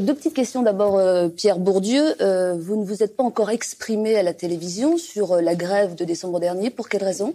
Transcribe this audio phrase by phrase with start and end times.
[0.00, 0.62] deux petites questions.
[0.62, 4.96] D'abord, euh, Pierre Bourdieu, euh, vous ne vous êtes pas encore exprimé à la télévision
[4.98, 6.70] sur euh, la grève de décembre dernier.
[6.70, 7.34] Pour quelle raison?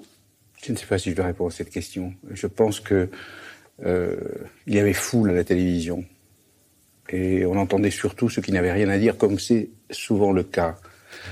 [0.63, 2.13] Je ne sais pas si je dois répondre à cette question.
[2.31, 3.09] Je pense que
[3.81, 6.03] il y avait foule à la télévision
[7.07, 10.75] et on entendait surtout ceux qui n'avaient rien à dire, comme c'est souvent le cas.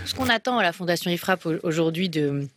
[0.05, 2.47] Ce qu'on attend à la Fondation IFRAP aujourd'hui de,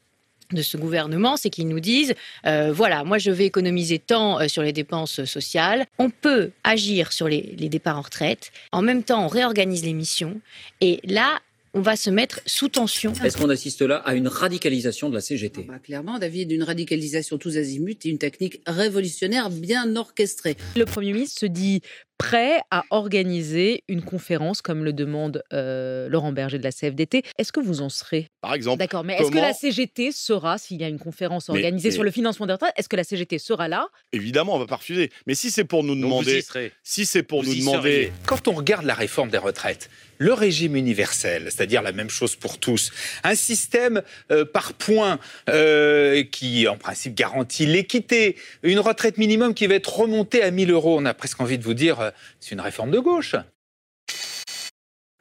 [0.53, 2.15] de ce gouvernement, c'est qu'ils nous disent,
[2.47, 7.13] euh, voilà, moi je vais économiser tant euh, sur les dépenses sociales, on peut agir
[7.13, 10.41] sur les, les départs en retraite, en même temps on réorganise les missions,
[10.81, 11.41] et là,
[11.75, 13.13] on va se mettre sous tension.
[13.25, 17.39] Est-ce qu'on assiste là à une radicalisation de la CGT bah, Clairement, David, une radicalisation
[17.39, 20.57] tous azimuts et une technique révolutionnaire bien orchestrée.
[20.77, 21.81] Le Premier ministre se dit
[22.21, 27.23] prêt à organiser une conférence comme le demande euh, Laurent Berger de la CFDT.
[27.39, 28.27] Est-ce que vous en serez?
[28.43, 28.79] Par exemple.
[28.79, 32.11] D'accord, mais est-ce que la CGT sera, s'il y a une conférence organisée sur le
[32.11, 33.89] financement des retraites, est-ce que la CGT sera là?
[34.13, 35.11] Évidemment, on va pas refuser.
[35.27, 36.45] Mais si c'est pour nous demander,
[36.83, 41.45] si c'est pour nous demander, quand on regarde la réforme des retraites, le régime universel,
[41.47, 42.93] c'est-à-dire la même chose pour tous,
[43.25, 49.67] un système euh, par points euh, qui, en principe, garantit l'équité, une retraite minimum qui
[49.67, 50.99] va être remontée à 1000 euros.
[51.01, 53.37] On a presque envie de vous dire, euh, c'est une réforme de gauche.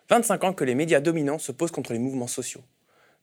[0.09, 2.63] 25 ans que les médias dominants se posent contre les mouvements sociaux.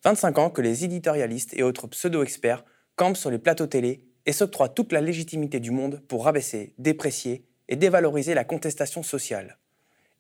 [0.05, 4.69] 25 ans que les éditorialistes et autres pseudo-experts campent sur les plateaux télé et s'octroient
[4.69, 9.59] toute la légitimité du monde pour rabaisser, déprécier et dévaloriser la contestation sociale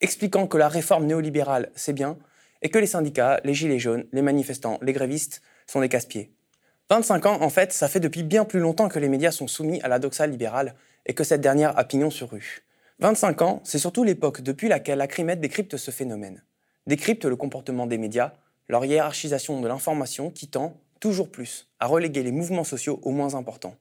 [0.00, 2.18] expliquant que la réforme néolibérale, c'est bien,
[2.62, 6.32] et que les syndicats, les gilets jaunes, les manifestants, les grévistes sont des casse-pieds.
[6.90, 9.80] 25 ans, en fait, ça fait depuis bien plus longtemps que les médias sont soumis
[9.82, 10.74] à la doxa libérale
[11.04, 12.65] et que cette dernière a pignon sur rue.
[12.98, 16.42] 25 ans, c'est surtout l'époque depuis laquelle Acrimed décrypte ce phénomène.
[16.86, 18.32] Décrypte le comportement des médias,
[18.68, 23.34] leur hiérarchisation de l'information qui tend, toujours plus, à reléguer les mouvements sociaux aux moins
[23.34, 23.76] importants.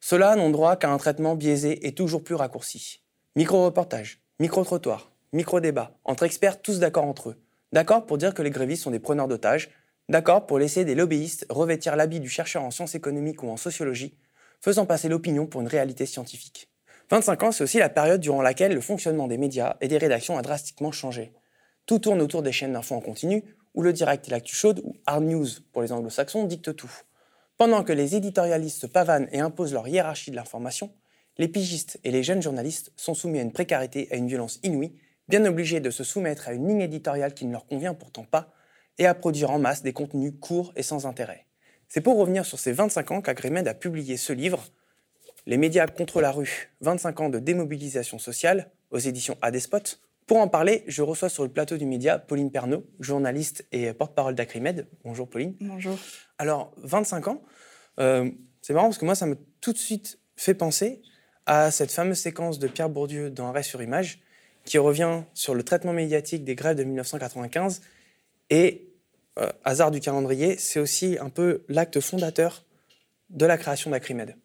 [0.00, 3.04] Cela n'ont droit qu'à un traitement biaisé et toujours plus raccourci.
[3.36, 7.42] Micro-reportage, micro-trottoir, micro-débat, entre experts tous d'accord entre eux.
[7.72, 9.70] D'accord pour dire que les grévistes sont des preneurs d'otages,
[10.08, 14.16] d'accord pour laisser des lobbyistes revêtir l'habit du chercheur en sciences économiques ou en sociologie,
[14.60, 16.69] faisant passer l'opinion pour une réalité scientifique.
[17.10, 20.38] 25 ans, c'est aussi la période durant laquelle le fonctionnement des médias et des rédactions
[20.38, 21.32] a drastiquement changé.
[21.86, 23.42] Tout tourne autour des chaînes d'infos en continu,
[23.74, 26.92] où le direct et l'actu chaude, ou hard news pour les anglo-saxons, dictent tout.
[27.56, 30.92] Pendant que les éditorialistes pavanent et imposent leur hiérarchie de l'information,
[31.36, 34.60] les pigistes et les jeunes journalistes sont soumis à une précarité et à une violence
[34.62, 34.94] inouïe
[35.30, 38.52] bien obligés de se soumettre à une ligne éditoriale qui ne leur convient pourtant pas,
[38.98, 41.46] et à produire en masse des contenus courts et sans intérêt.
[41.88, 44.66] C'est pour revenir sur ces 25 ans qu'Agremed a publié ce livre,
[45.46, 49.98] Les médias contre la rue, 25 ans de démobilisation sociale, aux éditions Adespot.
[50.26, 54.34] Pour en parler, je reçois sur le plateau du média Pauline Pernaud, journaliste et porte-parole
[54.34, 54.86] d'Acrimed.
[55.04, 55.56] Bonjour Pauline.
[55.60, 55.98] Bonjour.
[56.38, 57.42] Alors, 25 ans,
[57.98, 58.30] euh,
[58.62, 61.02] c'est marrant parce que moi, ça m'a tout de suite fait penser
[61.46, 64.20] à cette fameuse séquence de Pierre Bourdieu dans Arrêt sur image,
[64.64, 67.80] qui revient sur le traitement médiatique des grèves de 1995.
[68.50, 68.88] Et,
[69.38, 72.64] euh, hasard du calendrier, c'est aussi un peu l'acte fondateur
[73.30, 74.36] de la création d'Acrimed.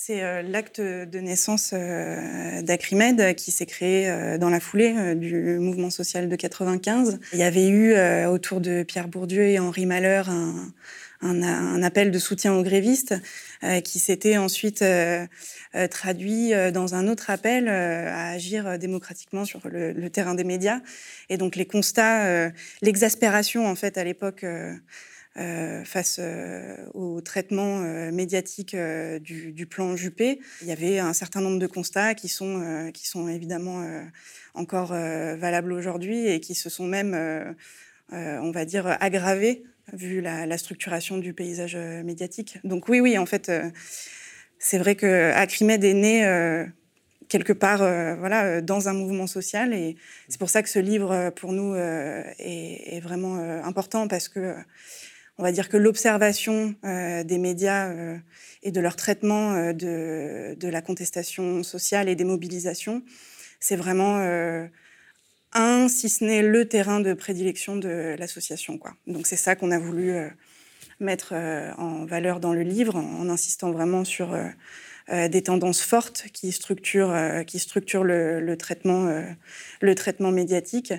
[0.00, 5.90] C'est euh, l'acte de naissance euh, d'Acrimed qui s'est créé dans la foulée du mouvement
[5.90, 7.18] social de 95.
[7.32, 10.30] Il y avait eu autour de Pierre Bourdieu et Henri Malheur
[11.20, 13.14] un, appel de soutien aux grévistes
[13.64, 15.26] euh, qui s'était ensuite euh,
[15.74, 20.80] euh, traduit dans un autre appel à agir démocratiquement sur le, terrain des médias.
[21.28, 22.50] Et donc les constats,
[22.82, 24.44] l'exaspération en fait à l'époque.
[25.84, 26.20] Face
[26.94, 27.80] au traitement
[28.10, 28.74] médiatique
[29.20, 30.40] du, plan Juppé.
[30.62, 33.84] Il y avait un certain nombre de constats qui sont, qui sont évidemment
[34.54, 37.14] encore valables aujourd'hui et qui se sont même,
[38.10, 39.62] on va dire, aggravés
[39.92, 42.58] vu la, structuration du paysage euh, médiatique.
[42.64, 43.70] Donc oui, oui, en fait, euh,
[44.58, 46.64] c'est vrai que Acrimed est né euh,
[47.28, 49.74] quelque part voilà, dans un mouvement social.
[49.74, 49.96] Et
[50.28, 54.54] c'est pour ça que ce livre, pour nous, est, vraiment important parce que
[55.38, 57.92] on va dire que l'observation des médias
[58.62, 63.02] et de leur traitement de, de, la contestation sociale et des mobilisations,
[63.60, 64.18] c'est vraiment
[65.52, 68.78] un, si ce n'est le terrain de prédilection de l'association.
[69.06, 70.28] Donc c'est ça qu'on a voulu euh,
[71.00, 74.48] mettre euh, en valeur dans le livre, en, insistant vraiment sur euh,
[75.10, 79.10] des tendances fortes qui structurent, qui structurent le, traitement,
[79.80, 80.92] le traitement médiatique.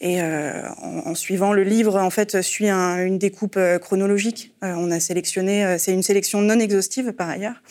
[0.00, 4.54] Et en, suivant le livre, en fait, suit une découpe chronologique.
[4.62, 7.62] on a sélectionné, c'est une sélection non exhaustive par ailleurs.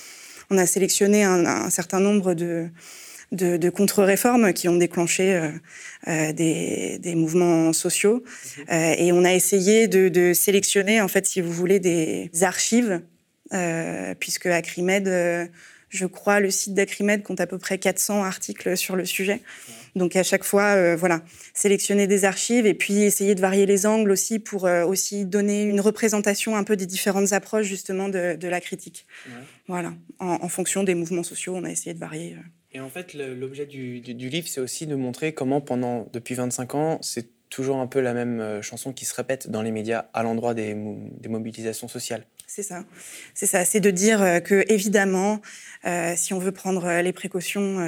[0.50, 2.70] On a sélectionné un certain nombre de
[3.34, 5.50] de, contre-réformes qui ont déclenché euh,
[6.08, 8.24] euh, des, mouvements sociaux.
[8.24, 8.66] Mhm.
[8.72, 13.02] Euh, et on a essayé de, sélectionner, en fait, si vous voulez, des archives,
[14.20, 15.08] puisque Acrimed
[15.94, 19.42] Je crois le site d'Acrimed compte à peu près 400 articles sur le sujet.
[19.96, 21.22] Donc à chaque fois, euh, voilà,
[21.54, 25.62] sélectionner des archives et puis essayer de varier les angles aussi pour euh, aussi donner
[25.62, 29.06] une représentation un peu des différentes approches justement de, la critique.
[29.68, 32.36] Voilà, en, fonction des mouvements sociaux, on a essayé de varier.
[32.72, 36.76] Et en fait, l'objet du, du, livre, c'est aussi de montrer comment pendant depuis 25
[36.76, 40.24] ans, c'est toujours un peu la même chanson qui se répète dans les médias à
[40.24, 40.76] l'endroit des,
[41.20, 42.26] des mobilisations sociales.
[42.56, 42.84] C'est ça.
[43.34, 43.66] C'est ça.
[43.66, 45.42] C'est de dire euh, que, évidemment,
[45.86, 47.80] euh, si on veut prendre euh, les précautions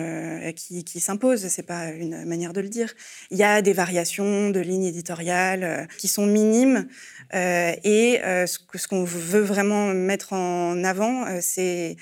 [0.56, 2.92] qui, qui s'imposent, c'est pas une manière de le dire,
[3.30, 6.88] il y a des variations de lignes éditoriales qui sont minimes.
[7.32, 11.96] et ce qu'on veut vraiment mettre en avant, c'est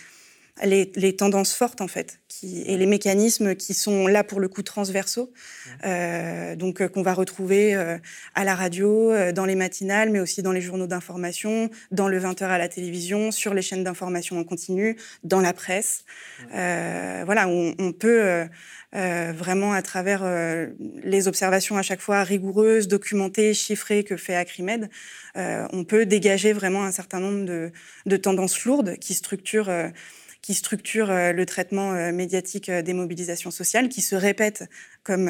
[0.62, 4.48] les, les, tendances fortes en fait, qui, et les mécanismes qui sont là pour le
[4.48, 5.34] coup transversaux,
[5.84, 7.98] euh, donc euh, qu'on va retrouver euh,
[8.36, 12.44] à la radio, dans les matinales, mais aussi dans les journaux d'information, dans le 20h
[12.44, 16.06] à la télévision, sur les chaînes d'information en continu, dans la presse.
[16.52, 18.48] voilà, on, on peut
[18.92, 20.24] vraiment à travers
[21.04, 24.90] les observations à chaque fois rigoureuses, documentées, chiffrées que fait Acrimed,
[25.36, 27.72] on peut dégager vraiment un certain nombre de,
[28.06, 29.72] de tendances lourdes qui structurent
[30.44, 34.66] qui structure euh, le traitement euh, médiatique euh, des mobilisations sociales, qui se répète,
[35.04, 35.30] comme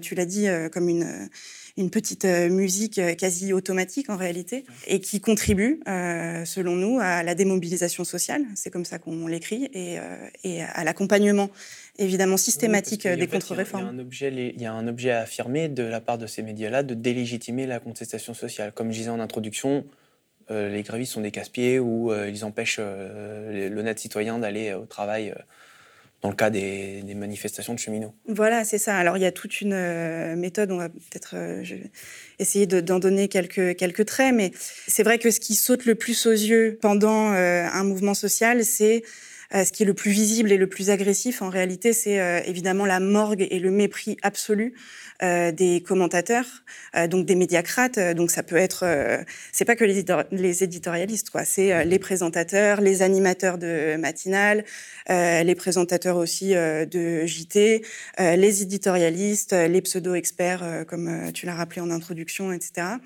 [0.00, 1.28] tu l'as dit, comme une,
[1.76, 8.04] une petite musique quasi automatique en réalité, et qui contribue, selon nous, à la démobilisation
[8.04, 9.98] sociale, c'est comme ça qu'on l'écrit, et,
[10.44, 11.50] et, à l'accompagnement
[11.98, 14.06] évidemment systématique des contre-réformes.
[14.20, 17.66] Il, y a un objet à affirmer de la part de ces médias-là de délégitimer
[17.66, 18.70] la contestation sociale.
[18.72, 19.84] Comme je disais en introduction,
[20.50, 25.34] les grévistes sont des casse-pieds ou euh, ils empêchent euh, l'honnête citoyen d'aller au travail
[26.20, 28.14] dans le cas des, manifestations de cheminots.
[28.28, 28.96] Voilà, c'est ça.
[28.96, 31.34] Alors il y a toute une méthode, on va peut-être
[32.38, 34.52] essayer d'en donner quelques, quelques traits, mais
[34.86, 39.02] c'est vrai que ce qui saute le plus aux yeux pendant un mouvement social, c'est
[39.52, 43.00] ce qui est le plus visible et le plus agressif, en réalité, c'est évidemment la
[43.00, 44.74] morgue et le mépris absolu
[45.22, 46.46] euh, des commentateurs,
[46.96, 47.96] euh, donc des médiacrates.
[47.96, 48.84] Euh, donc ça peut être,
[49.52, 51.44] c'est pas que les, éditorialistes, quoi.
[51.44, 54.64] C'est les présentateurs, les animateurs de matinale,
[55.08, 57.82] les présentateurs aussi de JT,
[58.18, 62.96] les éditorialistes, les pseudo-experts, comme tu l'as rappelé en introduction, etc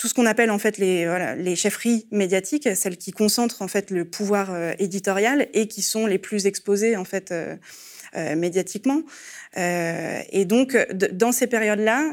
[0.00, 3.68] tout ce qu'on appelle en fait les, voilà, les chefferies médiatiques, celles qui concentrent en
[3.68, 7.32] fait le pouvoir éditorial et qui sont les plus exposées en fait
[8.16, 9.02] euh, médiatiquement.
[9.56, 10.76] Euh, et donc,
[11.12, 12.12] dans ces périodes-là,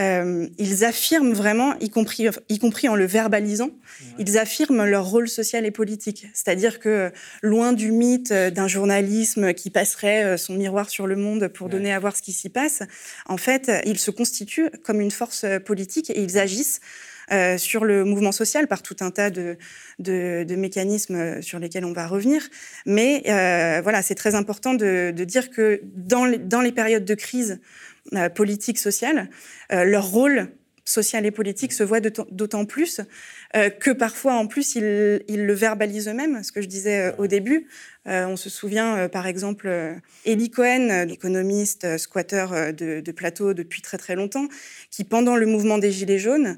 [0.00, 3.70] euh, ils affirment vraiment, y compris, y compris en le verbalisant,
[4.18, 6.26] ils affirment leur rôle social et politique.
[6.32, 7.12] C'est-à-dire que
[7.42, 11.98] loin du mythe d'un journalisme qui passerait son miroir sur le monde pour donner à
[11.98, 12.82] voir ce qui s'y passe,
[13.26, 16.80] en fait, ils se constituent comme une force politique et ils agissent
[17.32, 19.56] euh, sur le mouvement social par tout un tas de,
[19.98, 22.42] de, de mécanismes sur lesquels on va revenir.
[22.84, 27.04] Mais euh, voilà, c'est très important de, de, dire que dans les, dans les périodes
[27.04, 27.60] de crise
[28.14, 29.28] euh, politique, sociale,
[29.72, 30.48] euh, leur rôle
[30.86, 33.02] social et politique se voit d'autant plus
[33.54, 36.42] euh, que parfois, en plus, ils, le verbalisent eux-mêmes.
[36.42, 37.68] Ce que je disais au début,
[38.08, 39.68] on se souvient, par exemple,
[40.24, 44.46] Elie Cohen, économiste, squatteur de, de plateau depuis très très longtemps,
[44.92, 46.56] qui pendant le mouvement des Gilets jaunes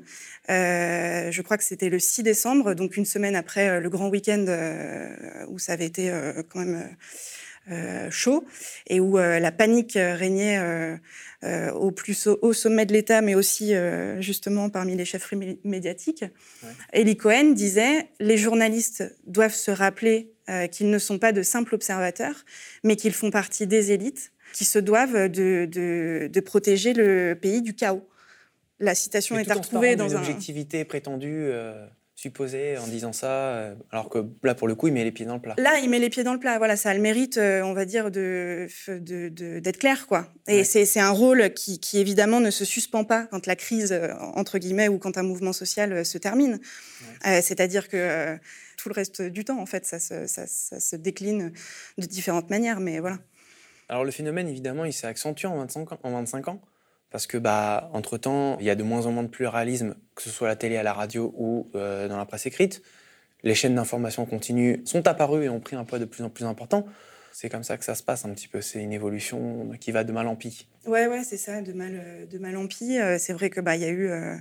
[0.51, 4.09] euh, je crois que c'était le 6 décembre, donc une semaine après euh, le grand
[4.09, 5.15] week-end euh,
[5.49, 6.11] où ça avait été
[6.49, 6.89] quand même
[8.11, 8.45] chaud
[8.87, 10.99] et où la panique régnait
[11.75, 13.73] au plus haut, sommet de l'État, mais aussi
[14.21, 15.33] justement parmi les chefs
[15.65, 16.25] médiatiques.
[16.63, 16.71] Ouais.
[16.93, 20.33] Eli Cohen disait les journalistes doivent se rappeler
[20.73, 22.45] qu'ils ne sont pas de simples observateurs,
[22.85, 27.61] mais qu'ils font partie des élites qui se doivent de, de, de protéger le pays
[27.61, 28.09] du chaos
[28.81, 30.21] la citation est à retrouver dans une un...
[30.21, 31.51] objectivité prétendue.
[32.19, 35.13] Euh, supposée en disant ça, euh, alors que là, pour le coup, il met les
[35.13, 35.55] pieds dans le plat.
[35.57, 36.59] Là, il met les pieds dans le plat.
[36.59, 38.69] Voilà, ça a le mérite, euh, on va dire, de,
[39.61, 40.29] d'être clair, quoi.
[40.49, 43.99] Et c'est, un rôle qui, évidemment, ne se suspend pas quand la crise,
[44.35, 46.61] entre guillemets, ou quand un mouvement social se termine.
[47.23, 48.37] c'est-à-dire que
[48.77, 51.53] tout le reste du temps, en fait, ça se, ça se décline
[51.99, 53.19] de différentes manières, mais voilà.
[53.89, 56.01] Alors, le phénomène, évidemment, il s'est accentué en 25 ans.
[56.03, 56.61] En 25 ans
[57.11, 60.23] parce que bah entre temps il y a de moins en moins de pluralisme que
[60.23, 62.83] ce soit à la télé à la radio ou euh, dans la presse écrite.
[63.45, 66.45] Les chaînes d'information continue sont apparues et ont pris un poids de plus en plus
[66.45, 66.87] important
[67.41, 70.03] c'est comme ça que ça se passe un petit peu c'est une évolution qui va
[70.03, 72.99] de mal en pis Ouais, ouais, c'est ça, de mal, euh, de mal en pis.
[72.99, 74.35] Euh, c'est vrai que bah il y a eu euh,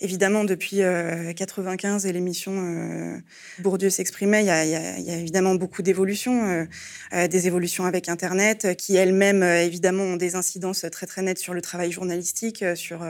[0.00, 3.20] évidemment depuis euh, 95 et l'émission
[3.58, 4.74] Bourdieu s'exprimait, il y a, y,
[5.10, 6.66] a, évidemment beaucoup d'évolutions,
[7.12, 11.60] des évolutions avec Internet qui elles-mêmes évidemment ont des incidences très très nettes sur le
[11.60, 13.04] travail journalistique, sur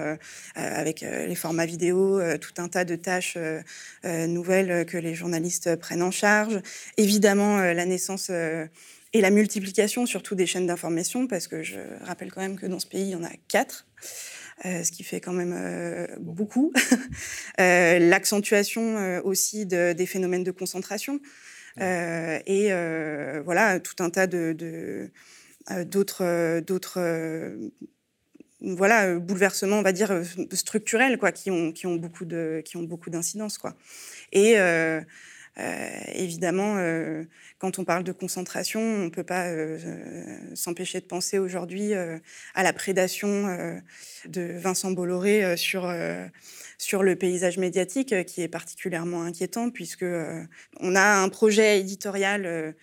[0.56, 3.38] avec les formats vidéo, tout un tas de tâches
[4.04, 6.60] nouvelles que les journalistes prennent en charge.
[6.96, 8.32] Évidemment, la naissance
[9.12, 12.78] et la multiplication surtout des chaînes d'information, parce que je rappelle quand même que dans
[12.78, 13.86] ce pays, il y en a quatre.
[14.66, 16.72] Euh, ce qui fait quand même euh, beaucoup.
[17.60, 21.20] euh, L'accentuation aussi de, des phénomènes de concentration.
[21.78, 22.70] Et
[23.44, 25.10] voilà, tout un tas de,
[25.84, 27.00] d'autres d'autres
[28.62, 32.82] voilà bouleversements on va dire structurels quoi qui ont qui ont beaucoup de qui ont
[32.82, 33.74] beaucoup d'incidences quoi
[34.32, 34.56] et
[36.14, 37.24] évidemment, euh,
[37.58, 39.78] quand on parle de concentration, on ne peut pas euh,
[40.54, 43.80] s'empêcher de penser aujourd'hui à la prédation
[44.26, 45.92] de Vincent Bolloré sur
[46.78, 50.06] sur le paysage médiatique qui est particulièrement inquiétant puisque
[50.80, 52.74] on a un projet éditorial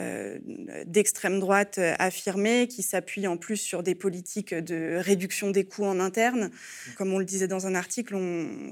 [0.00, 0.38] euh,
[0.86, 6.00] d'extrême droite affirmée, qui s'appuie en plus sur des politiques de réduction des coûts en
[6.00, 6.50] interne.
[6.96, 8.16] Comme on le disait dans un article,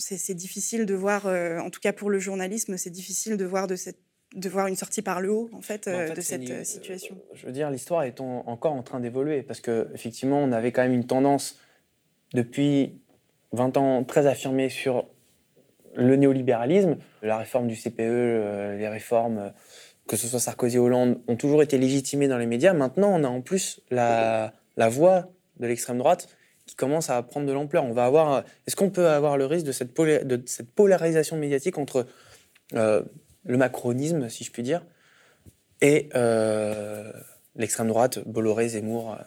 [0.00, 3.68] c'est difficile de voir, euh, en tout cas pour le journalisme, c'est difficile de voir
[3.68, 3.98] de cette
[4.34, 7.18] de voir une sortie par le haut en fait, euh, de cette situation.
[7.34, 10.82] Je veux dire, l'histoire est encore en train d'évoluer parce que effectivement, on avait quand
[10.82, 11.60] même une tendance
[12.32, 12.98] depuis
[13.52, 15.06] 20 ans très affirmée sur
[15.94, 19.52] le néolibéralisme, la réforme du CPE, les réformes
[20.12, 22.74] que ce soit Sarkozy ou Hollande, ont toujours été légitimés dans les médias.
[22.74, 24.52] Maintenant, on a en plus la,
[24.90, 26.28] voix de l'extrême droite
[26.66, 27.82] qui commence à prendre de l'ampleur.
[27.84, 28.44] On va avoir.
[28.66, 32.06] Est-ce qu'on peut avoir le risque de cette, de cette polarisation médiatique entre
[32.74, 33.00] euh,
[33.44, 34.84] le macronisme, si je puis dire,
[35.80, 37.10] et euh,
[37.56, 39.22] l'extrême droite, Bolloré, Zemmour euh,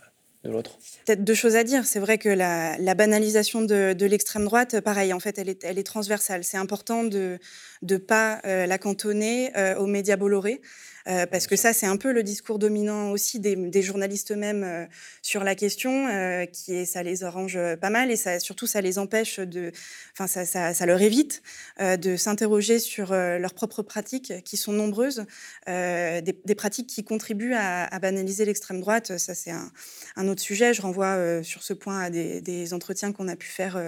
[0.45, 1.85] de l'autre Peut-être deux choses à dire.
[1.85, 5.83] C'est vrai que la, banalisation de, l'extrême droite, pareil, en fait, elle est, elle est
[5.83, 6.43] transversale.
[6.43, 7.39] C'est important de
[7.81, 10.61] ne pas euh, la cantonner euh, aux médias Bolloré.
[11.07, 14.63] Euh, parce que ça, c'est un peu le discours dominant aussi des, des journalistes eux-mêmes
[14.63, 14.85] euh,
[15.21, 18.81] sur la question, euh, qui est, ça les arrange pas mal et ça, surtout ça
[18.81, 19.71] les empêche de,
[20.13, 21.43] enfin ça, ça, ça, leur évite
[21.79, 25.25] de s'interroger sur leurs propres pratiques, qui sont nombreuses,
[25.67, 29.17] des, des, pratiques qui contribuent à, à banaliser l'extrême droite.
[29.17, 29.71] Ça, c'est un,
[30.15, 30.73] un, autre sujet.
[30.73, 33.81] Je renvoie sur ce point à des, des entretiens qu'on a pu faire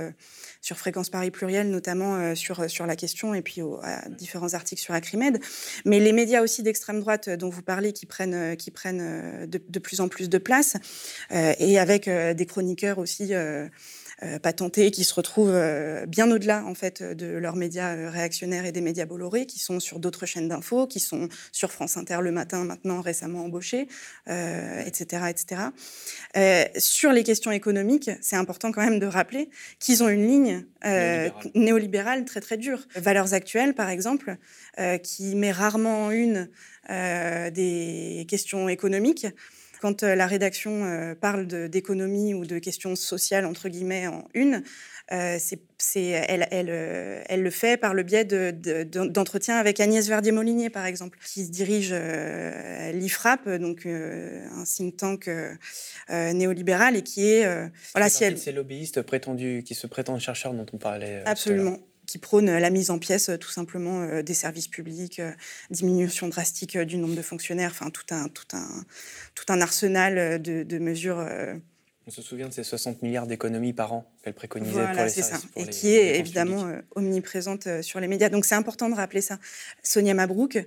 [0.62, 4.94] sur Fréquence Paris Pluriel, notamment sur, sur la question, et puis à différents articles sur
[4.94, 5.40] Acrimed.
[5.86, 9.00] Mais les médias aussi d'extrême droite droite dont vous parlez qui prennent, euh, qui prennent
[9.02, 10.76] euh, de, plus en plus de place,
[11.32, 13.34] euh, et avec des chroniqueurs aussi
[14.24, 18.66] euh, patentés qui se retrouvent euh, bien au-delà en fait de leurs médias euh, réactionnaires
[18.66, 22.18] et des médias Bolloré, qui sont sur d'autres chaînes d'infos, qui sont sur France Inter
[22.22, 23.88] le matin maintenant récemment embauchés,
[24.28, 25.62] etc., etc.
[26.80, 31.52] sur les questions économiques, c'est important quand même de rappeler qu'ils ont une ligne néolibérale.
[31.54, 32.88] néolibérale très très dure.
[32.96, 34.38] Valeurs actuelles, par exemple,
[35.04, 36.50] qui met rarement en une
[36.90, 39.28] des questions économiques.
[39.81, 44.63] Quand euh, la rédaction euh, parle d'économie ou de questions sociales, entre guillemets, en une,
[45.13, 49.79] euh, c'est, elle, elle, euh, elle, le fait par le biais d'entretiens de, de, avec
[49.79, 55.29] Agnès Verdier-Molinier, par exemple, qui dirige euh, l'IFRAP, donc un think tank
[56.10, 57.46] néolibéral, et qui est...
[57.93, 58.38] voilà, si elle...
[58.38, 61.22] Ces lobbyistes prétendus, qui se prétendent chercheurs dont on parlait.
[61.25, 65.32] Absolument qui prône la mise en pièce tout simplement euh, des services publics, euh,
[65.70, 68.68] diminution drastique du nombre de fonctionnaires, enfin tout un, tout un,
[69.36, 71.20] tout un arsenal de, de mesures.
[71.20, 71.54] Euh...
[72.08, 75.10] On se souvient de ces 60 milliards d'économies par an qu'elle préconisait voilà, pour les
[75.10, 75.42] services.
[75.42, 75.48] Ça.
[75.54, 78.30] Pour et les, qui est évidemment euh, omniprésente sur les médias.
[78.30, 79.38] Donc c'est important de rappeler ça.
[79.84, 80.66] Sonia Mabrouk,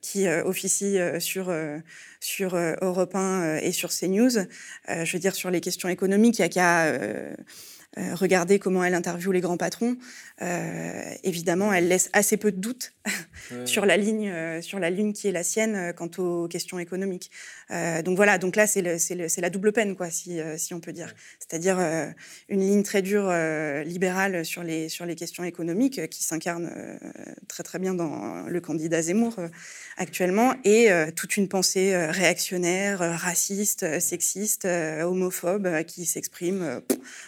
[0.00, 1.54] qui euh, officie euh, sur,
[2.18, 4.30] sur Europe 1 et sur CNews,
[4.88, 6.92] je veux dire sur les questions économiques, il y a qu'à
[7.98, 9.96] euh, regardez comment elle interviewe les grands patrons.
[10.42, 12.92] Euh, évidemment, elle laisse assez peu de doutes
[13.50, 13.66] ouais.
[13.66, 16.78] sur la ligne, euh, sur la ligne qui est la sienne euh, quant aux questions
[16.78, 17.30] économiques.
[18.04, 21.14] Donc voilà, donc là c'est la double peine, quoi, si, si on peut dire.
[21.38, 21.78] C'est-à-dire
[22.48, 23.32] une ligne très dure
[23.84, 26.98] libérale sur les sur les questions économiques qui s'incarne
[27.46, 29.36] très très bien dans le candidat Zemmour
[29.98, 36.82] actuellement, et toute une pensée réactionnaire, raciste, sexiste, homophobe qui s'exprime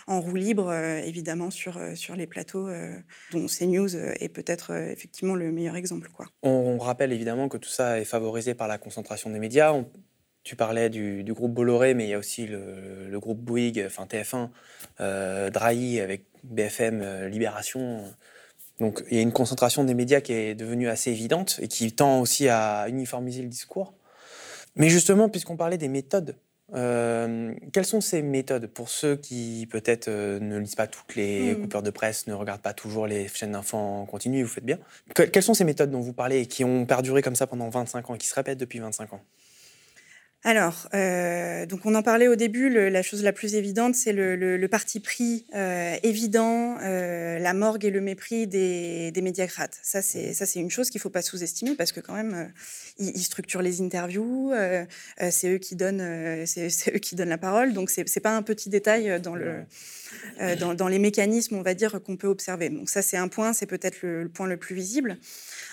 [0.09, 0.73] en roue libre,
[1.05, 2.69] évidemment sur sur les plateaux
[3.33, 6.09] dont CNews est peut-être effectivement le meilleur exemple.
[6.15, 6.27] Quoi.
[6.43, 9.75] On rappelle évidemment que tout ça est favorisé par la concentration des médias.
[10.45, 14.49] Tu parlais du, groupe Bolloré, mais il y a aussi le, groupe Bouygues, enfin TF1,
[15.01, 18.03] euh, Drahi avec BFM, euh, Libération.
[18.81, 21.93] Donc il y a une concentration des médias qui est devenue assez évidente et qui
[21.93, 23.95] tend aussi à uniformiser le discours.
[24.75, 26.37] Mais justement, puisqu'on parlait des méthodes
[26.75, 31.55] euh, quelles sont ces méthodes pour ceux qui peut-être euh, ne lisent pas toutes les
[31.55, 31.61] mmh.
[31.61, 34.79] coupeurs de presse, ne regardent pas toujours les chaînes d'infants en continu, vous faites bien?
[35.15, 37.69] Que, Quelles sont ces méthodes dont vous parlez et qui ont perduré comme ça pendant
[37.69, 39.21] 25 ans et qui se répètent depuis 25 ans?
[40.45, 44.67] Alors, euh, donc on en parlait au début, la chose la plus évidente, c'est le,
[44.67, 49.79] parti pris euh, évident, euh, la morgue et le mépris des, médiacrates.
[49.85, 52.53] Ça, c'est ça, c'est une chose qu'il faut pas sous-estimer parce que quand même,
[52.99, 54.53] ils, structurent les interviews,
[55.31, 57.73] c'est eux qui donnent, c'est eux qui donnent la parole.
[57.73, 59.65] Donc c'est pas un petit détail dans le
[60.59, 62.69] dans, les mécanismes, on va dire, qu'on peut observer.
[62.69, 65.19] Donc ça, c'est un point, c'est peut-être le point le plus visible.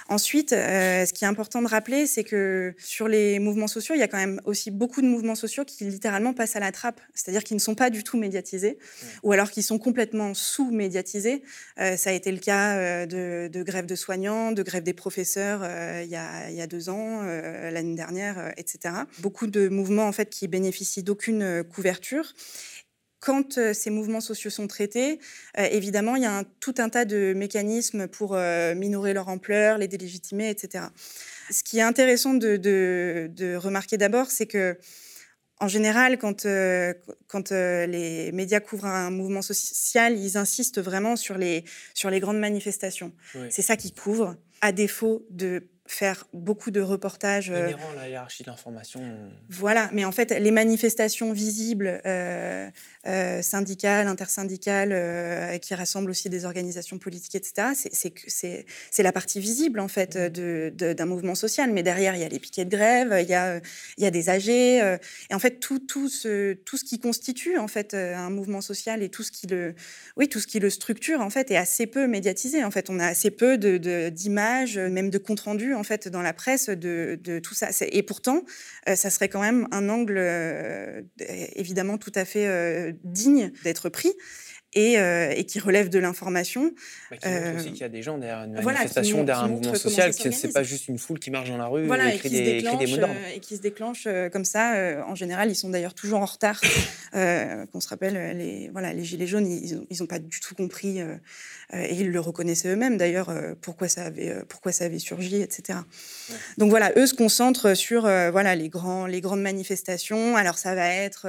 [0.10, 4.00] Ensuite, euh, ce qui est important de rappeler, c'est que sur les mouvements sociaux, il
[4.00, 7.00] y a quand même aussi beaucoup de mouvements sociaux qui littéralement passent à la trappe,
[7.14, 8.80] c'est-à-dire qui ne sont pas du tout médiatisés,
[9.22, 11.44] ou alors qui sont complètement sous-médiatisés.
[11.80, 14.94] Euh, ça a été le cas euh, de, de grève de soignants, de grève des
[14.94, 15.60] professeurs
[16.04, 18.96] il y, a, il, y a, deux ans, l'année dernière, etc.
[19.20, 22.34] Beaucoup de mouvements en fait qui bénéficient d'aucune couverture
[23.20, 25.20] quand euh, ces mouvements sociaux sont traités,
[25.58, 29.78] euh, évidemment, il y a tout un tas de mécanismes pour euh, minorer leur ampleur,
[29.78, 30.86] les délégitimer, etc.
[31.52, 34.78] Ce qui est intéressant de, remarquer d'abord, c'est que
[35.62, 36.48] en général, quand,
[37.28, 42.40] quand les médias couvrent un mouvement social, ils insistent vraiment sur les, sur les grandes
[42.40, 43.12] manifestations.
[43.50, 47.50] C'est ça qu'ils couvrent, à défaut de faire beaucoup de reportages.
[47.50, 49.02] Euh, la hiérarchie de l'information.
[49.50, 52.70] Voilà, mais en fait, les manifestations visibles, euh,
[53.08, 57.70] euh, syndicales, intersyndicales, qui rassemblent aussi des organisations politiques, etc.,
[58.92, 61.72] c'est la partie visible, en fait, d'un de, d'un mouvement social.
[61.72, 63.60] Mais derrière, il y a les piquets de grève, il y a,
[63.98, 65.00] il y a des AG, et
[65.34, 69.10] en fait, tout, tout, ce, tout ce qui constitue, en fait, un mouvement social et
[69.10, 69.74] tout ce qui le,
[70.18, 72.64] oui, tout ce qui le structure, en fait, est assez peu médiatisé.
[72.64, 76.22] En fait, on a assez peu d'images, de, même de comptes rendus, en fait dans
[76.22, 77.70] la presse de, tout ça.
[77.92, 78.44] Et pourtant,
[78.88, 81.02] euh, ça serait quand même un angle euh,
[81.56, 84.14] évidemment tout à fait euh, digne d'être pris
[84.74, 86.72] et, et, qui relève de l'information.
[87.10, 89.76] Bah, qui montre aussi qu'il y a des gens derrière une manifestation, derrière un mouvement
[89.76, 92.58] social, que c'est pas juste une foule qui marche dans la rue et, écrit, des,
[92.58, 93.16] écrit des mots d'ordre.
[93.36, 95.04] Et qui se déclenche comme ça.
[95.08, 96.62] en général, ils sont d'ailleurs toujours en retard.
[97.12, 101.02] Qu'on se rappelle, les, voilà, les Gilets jaunes, ils n'ont pas du tout compris
[101.74, 104.98] euh, et ils le reconnaissaient eux-mêmes d'ailleurs, euh, pourquoi, ça avait, euh, pourquoi ça avait
[104.98, 105.80] surgi, etc.
[106.58, 110.36] Donc voilà, eux se concentrent sur voilà, les, grands, les grandes manifestations.
[110.36, 111.28] Alors ça va être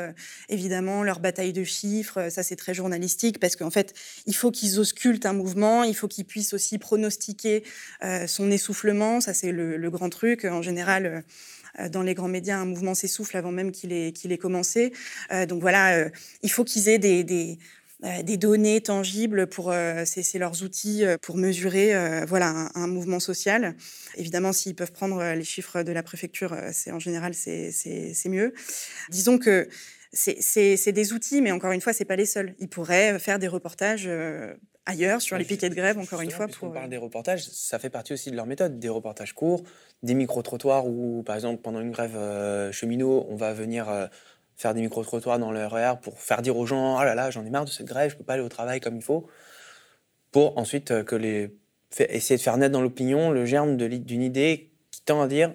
[0.48, 3.94] évidemment leur bataille de chiffres, ça c'est très journalistique parce qu'en fait,
[4.26, 7.62] il faut qu'ils auscultent un mouvement, il faut qu'ils puissent aussi pronostiquer
[8.26, 10.44] son essoufflement, ça c'est le, grand truc.
[10.44, 11.24] En général,
[11.90, 14.92] dans les grands médias, un mouvement s'essouffle avant même qu'il ait, commencé.
[15.48, 16.08] donc voilà,
[16.42, 17.58] il faut qu'ils aient des,
[18.04, 21.92] euh, données tangibles pour euh, c'est leurs outils euh, pour mesurer
[22.26, 23.74] voilà un, mouvement social.
[24.16, 28.54] Évidemment, s'ils peuvent prendre les chiffres de la préfecture, c'est en général c'est mieux.
[29.10, 29.68] Disons que
[30.12, 32.54] c'est des outils, mais encore une fois, c'est pas les seuls.
[32.58, 34.08] Ils pourraient faire des reportages
[34.86, 36.48] ailleurs sur les piquets de grève, encore une fois.
[36.48, 36.68] Pour...
[36.68, 38.78] On parle des reportages, ça fait partie aussi de leur méthode.
[38.78, 39.62] Des reportages courts,
[40.02, 42.18] des micro-trottoirs où, par exemple, pendant une grève
[42.72, 43.88] cheminot, on va venir
[44.60, 47.44] faire des micro-trottoirs dans le RER pour faire dire aux gens Ah là là, j'en
[47.44, 49.26] ai marre de cette grève, je peux pas aller au travail comme il faut.
[50.32, 51.56] Pour ensuite euh, que les,
[51.98, 55.54] essayer de faire naître dans l'opinion le germe d'une idée qui tend à dire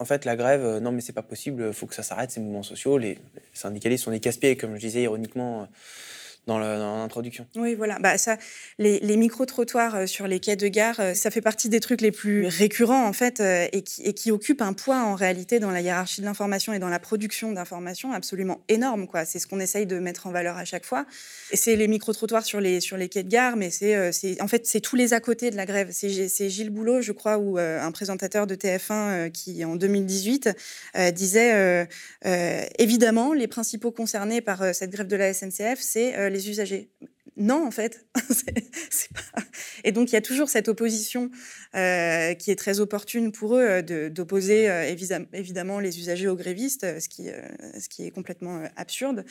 [0.00, 2.30] en fait, la grève, euh, non, mais c'est pas possible, il faut que ça s'arrête,
[2.30, 2.96] ces mouvements sociaux.
[2.96, 3.18] Les,
[3.52, 5.66] syndicalistes sont des casse-pieds, comme je disais ironiquement euh,
[6.46, 7.46] dans l'introduction.
[7.56, 7.98] Oui, voilà.
[8.00, 8.36] Bah, ça,
[8.78, 12.10] les, micro-trottoirs euh, sur les quais de gare, euh, ça fait partie des trucs les
[12.10, 15.80] plus récurrents, en fait, euh, et qui, et occupent un poids, en réalité, dans la
[15.80, 19.06] hiérarchie de l'information et dans la production d'informations absolument énorme.
[19.26, 21.06] C'est ce qu'on essaye de mettre en valeur à chaque fois.
[21.52, 24.80] C'est les micro-trottoirs sur les, sur les quais de gare, mais c'est, en fait, c'est
[24.80, 25.88] tous les à côté de la grève.
[25.90, 30.50] C'est Gilles Boulot, je crois, ou un présentateur de TF1 qui, en 2018,
[31.12, 31.88] disait,
[32.78, 36.90] évidemment, les principaux concernés par cette grève de la SNCF, c'est les usagers.
[37.40, 38.06] Non, en fait.
[39.84, 41.30] Et donc, il y a toujours cette opposition
[41.74, 44.94] euh, qui est très opportune pour eux euh, d'opposer euh,
[45.32, 47.28] évidemment les usagers aux grévistes, ce qui,
[47.78, 49.24] ce qui est complètement absurde,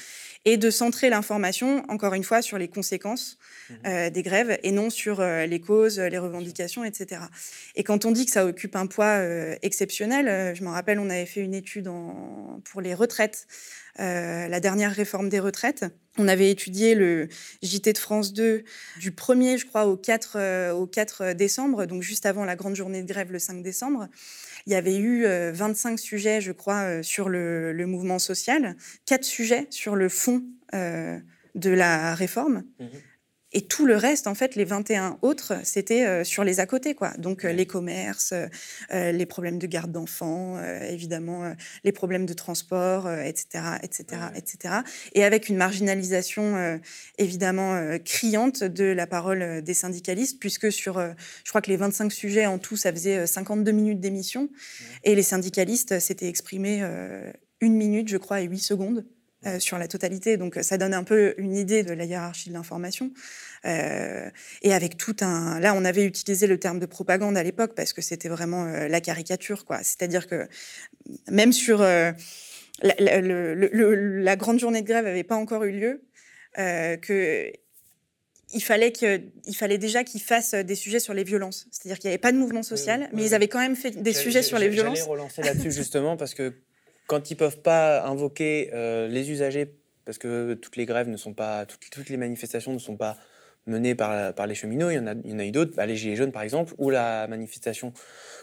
[0.46, 3.38] et de centrer l'information, encore une fois, sur les conséquences
[3.70, 7.22] mmh des grèves et non sur les causes, les revendications, etc.
[7.76, 9.22] Et quand on dit que ça occupe un poids
[9.62, 13.48] exceptionnel, je me rappelle, on avait fait une étude en, pour les retraites,
[14.00, 15.86] la dernière réforme des retraites.
[16.18, 17.28] On avait étudié le
[17.62, 18.64] JT de France 2
[19.00, 23.04] du 1er, je crois, au 4, au 4 décembre, donc juste avant la grande journée
[23.04, 24.08] de grève le 5 décembre.
[24.66, 29.96] Il y avait eu 25 sujets, je crois, sur le, mouvement social, 4 sujets sur
[29.96, 32.64] le fond de la réforme.
[32.80, 32.86] Mmh
[33.52, 36.94] et tout le reste, en fait, les 21 autres, c'était euh, sur les à côté,
[36.94, 37.12] quoi.
[37.18, 38.34] Donc euh, les commerces,
[38.92, 44.76] euh, les problèmes de garde d'enfants, évidemment, les problèmes de transport, etc., etc., etc.
[45.14, 46.80] Et avec une marginalisation
[47.18, 52.46] évidemment criante de la parole des syndicalistes, puisque sur, je crois que les 25 sujets
[52.46, 54.50] en tout, ça faisait 52 minutes d'émission,
[55.04, 56.84] et les syndicalistes s'étaient exprimés
[57.62, 59.06] une minute, je crois, et huit secondes.
[59.60, 60.38] Sur la totalité.
[60.38, 63.12] Donc ça donne un peu une idée de la hiérarchie de l'information.
[63.64, 65.60] et avec tout un...
[65.60, 69.02] Là, on avait utilisé le terme de propagande à l'époque parce que c'était vraiment la
[69.02, 69.66] caricature.
[69.66, 69.80] quoi.
[69.84, 70.48] C'est-à-dire que
[71.30, 71.80] même sur...
[71.80, 76.02] La, la, grande journée de grève n'avait pas encore eu lieu,
[76.56, 77.52] que
[78.54, 81.68] il fallait, que, il fallait déjà qu'ils fassent des sujets sur les violences.
[81.72, 84.14] C'est-à-dire qu'il n'y avait pas de mouvement social, mais ils avaient quand même fait des
[84.14, 84.98] sujets sur les violences.
[84.98, 86.54] J'allais relancer là-dessus justement parce que
[87.10, 89.74] quand ils peuvent pas invoquer euh, les usagers,
[90.06, 93.18] parce que toutes les grèves ne sont pas, toutes, les manifestations ne sont pas
[93.66, 95.76] menées par, par les cheminots, il y en a, il y en a eu d'autres,
[95.76, 97.94] bah, les Gilets jaunes par exemple, ou la manifestation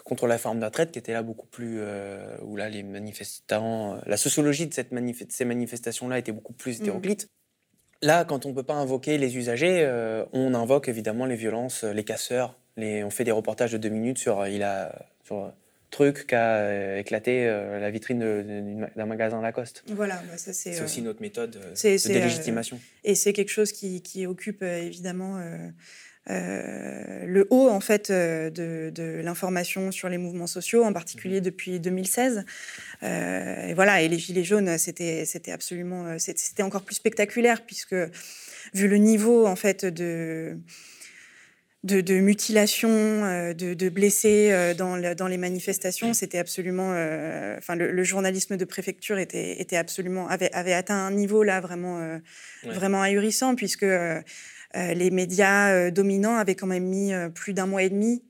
[0.05, 4.00] contre la forme de retraite qui était là beaucoup plus, euh, où là les manifestants,
[4.05, 4.90] la sociologie de, cette
[5.31, 6.83] ces manifestations-là était beaucoup plus mmh.
[6.83, 7.29] hétéroclite.
[8.02, 11.85] Là, quand on ne peut pas invoquer les usagers, euh, on invoque évidemment les violences,
[11.85, 12.59] les casseurs.
[12.76, 15.52] Les, on fait des reportages de deux minutes sur, il a, sur
[15.90, 18.20] truc qui a euh, éclaté la vitrine
[18.96, 19.85] d'un magasin Lacoste.
[19.88, 20.81] Voilà, bah, ça c'est.
[20.83, 22.79] aussi notre méthode de délégitimation.
[23.05, 25.40] et c'est quelque chose qui, qui occupe évidemment
[26.29, 31.44] euh, le haut en fait euh, de, l'information sur les mouvements sociaux, en particulier mhm.
[31.44, 32.44] depuis 2016.
[33.03, 37.94] Euh, et voilà, et les gilets jaunes, c'était c'était absolument, c'était encore plus spectaculaire puisque
[38.75, 40.59] vu le niveau en fait de
[41.87, 46.90] de, de mutilation, de, blessés dans, dans, les manifestations, c'était absolument.
[47.57, 52.18] enfin, le, journalisme de préfecture était, était absolument avait, avait, atteint un niveau là vraiment,
[52.64, 53.87] vraiment ahurissant puisque
[54.77, 58.22] euh, les médias euh, dominants avaient quand même mis euh, plus d'un mois et demi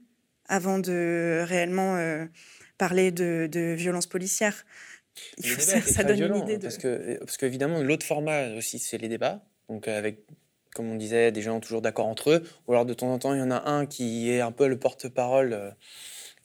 [0.49, 1.99] avant de réellement
[2.79, 4.65] parler de, de violences policières.
[5.39, 6.63] ça, donne une idée de...
[6.63, 9.45] Parce que, parce qu'évidemment, l'autre format aussi, c'est les débats.
[9.69, 10.21] Donc, avec,
[10.77, 12.43] comme on disait, des gens toujours d'accord entre eux.
[12.67, 14.69] Ou alors, de temps en temps, il y en a un qui est un peu
[14.69, 15.75] le porte-parole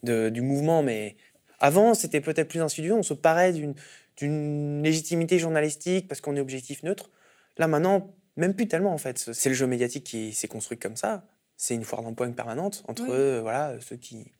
[0.04, 0.82] du mouvement.
[0.82, 1.18] Mais
[1.60, 2.94] avant, c'était peut-être plus insidieux.
[2.94, 7.10] On se paraît d'une légitimité journalistique parce qu'on est objectif neutre.
[7.58, 9.18] Là, maintenant, même plus tellement en fait.
[9.34, 11.26] C'est le jeu médiatique qui s'est construit comme ça.
[11.58, 13.06] C'est une foire d'empoigne permanente entre
[13.42, 14.32] voilà, ceux qui,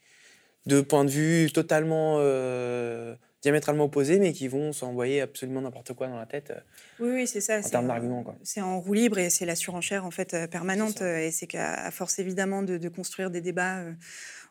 [0.66, 6.08] de points de vue totalement euh, diamétralement opposés, mais qui vont s'envoyer absolument n'importe quoi
[6.08, 6.54] dans la tête.
[7.00, 7.60] Oui, oui, c'est ça.
[7.60, 8.24] En termes d'arguments.
[8.44, 11.02] C'est en roue libre et c'est la surenchère en fait euh, permanente.
[11.02, 13.80] Et c'est qu'à force évidemment de, construire des débats.
[13.80, 13.94] Euh,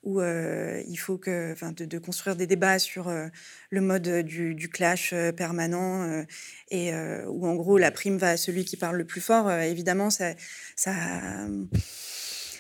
[0.03, 3.27] où euh, il faut que, enfin, de, construire des débats sur euh,
[3.71, 6.25] le mode du, clash euh, permanent
[6.71, 6.93] et
[7.27, 9.51] où en gros la prime va à celui qui parle le plus fort.
[9.51, 10.35] évidemment, ça,
[10.77, 10.93] ça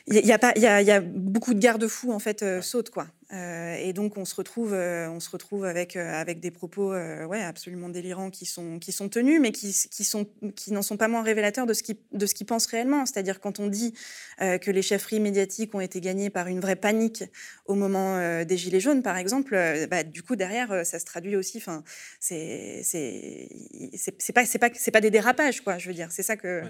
[0.07, 2.91] il y, a pas, il y a, y a, beaucoup de garde-fous en fait sautent
[2.91, 3.07] quoi.
[3.33, 6.91] Euh, et donc on se retrouve, euh, on se retrouve avec euh, avec des propos
[6.91, 10.97] ouais absolument délirants qui sont qui sont tenus, mais qui qui sont qui n'en sont
[10.97, 13.07] pas moins révélateurs de ce qui de ce qu'ils pensent réellement.
[13.07, 13.95] C'est-à-dire quand on dit
[14.39, 17.25] que les chefferies médiatiques ont été gagnées par une vraie panique
[17.67, 19.57] au moment des gilets jaunes, par exemple,
[19.91, 21.59] bah, du coup derrière ça se traduit aussi.
[21.59, 21.85] Enfin
[22.19, 23.49] c'est c'est
[23.97, 25.79] c'est pas c'est pas c'est pas des dérapages quoi.
[25.79, 26.63] Je veux dire c'est ça que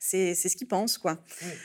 [0.00, 1.18] c'est c'est ce qu'ils pensent quoi.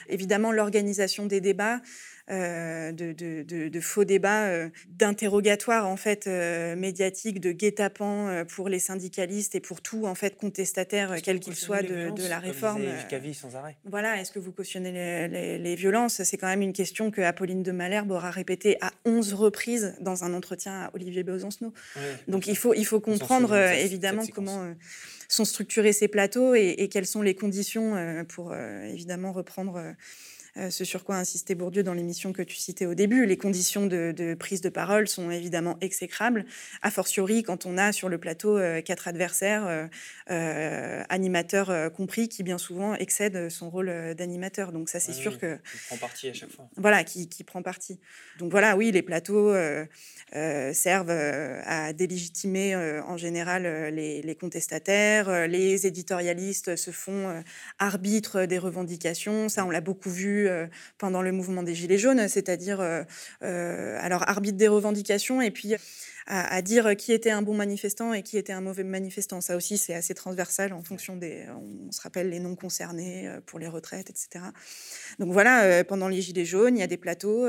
[0.08, 1.80] Évidemment l'organisation des débats.
[2.28, 8.80] Euh, de, de, faux débats, euh, d'interrogatoires en fait euh, médiatiques, de guet-apens pour les
[8.80, 12.82] syndicalistes et pour tout en fait contestataire, quel qu'il soit, de, la réforme.
[13.32, 13.76] sans arrêt?
[13.84, 16.24] Voilà, est-ce que vous cautionnez les, violences?
[16.24, 20.24] C'est quand même une question que Apolline de Malherbe aura répétée à 11 reprises dans
[20.24, 21.72] un entretien à Olivier Besancenot.
[22.26, 24.74] Donc il faut, il faut comprendre évidemment comment
[25.28, 29.94] sont structurés ces plateaux et, et, quelles sont les conditions pour évidemment reprendre
[30.70, 33.26] ce sur quoi insistait Bourdieu dans l'émission que tu citais au début.
[33.26, 36.46] Les conditions de, prise de parole sont évidemment exécrables,
[36.82, 39.88] a fortiori quand on a sur le plateau euh, quatre adversaires,
[40.30, 44.72] euh, animateurs compris, qui bien souvent excèdent son rôle d'animateur.
[44.72, 45.56] Donc ça, c'est sûr que...
[45.56, 46.68] Qui prend parti à chaque fois.
[46.76, 48.00] Voilà, qui, prend parti.
[48.38, 49.54] Donc voilà, oui, les plateaux
[50.32, 55.48] servent à délégitimer en général les, les, contestataires.
[55.48, 57.42] Les éditorialistes se font
[57.78, 59.48] arbitres des revendications.
[59.48, 60.66] Ça, on l'a beaucoup vu euh,
[60.98, 63.02] pendant le mouvement des Gilets jaunes, c'est-à-dire euh,
[63.42, 65.74] euh, alors arbitre des revendications et puis
[66.28, 69.40] à, dire qui était un bon manifestant et qui était un mauvais manifestant.
[69.40, 71.44] Ça aussi, c'est assez transversal en fonction des.
[71.88, 74.46] On se rappelle les noms concernés pour les retraites, etc.
[75.20, 77.46] Donc voilà, pendant les Gilets jaunes, il y a des plateaux.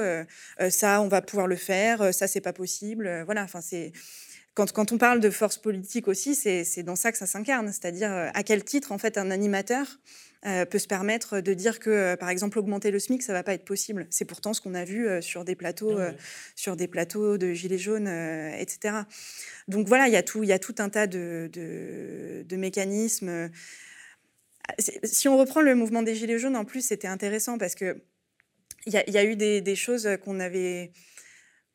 [0.69, 2.13] ça, on va pouvoir le faire.
[2.13, 3.23] Ça, c'est pas possible.
[3.25, 3.93] Voilà, enfin, c'est.
[4.53, 8.11] Quand, quand, on parle de force politique aussi, c'est dans ça que ça s'incarne, c'est-à-dire
[8.11, 9.87] à quel titre en fait un animateur
[10.45, 13.41] euh, peut se permettre de dire que, euh, par exemple, augmenter le SMIC, ça va
[13.41, 14.05] pas être possible.
[14.11, 15.97] C'est pourtant ce qu'on a vu euh, sur des plateaux,
[16.55, 18.99] sur des plateaux de gilets jaunes, etc.
[19.67, 23.49] Donc voilà, il y a tout, il y a tout un tas de, de, mécanismes.
[25.03, 28.01] Si on reprend le mouvement des gilets jaunes, en plus, c'était intéressant parce que
[28.85, 30.91] il y, a eu des, des choses qu'on avait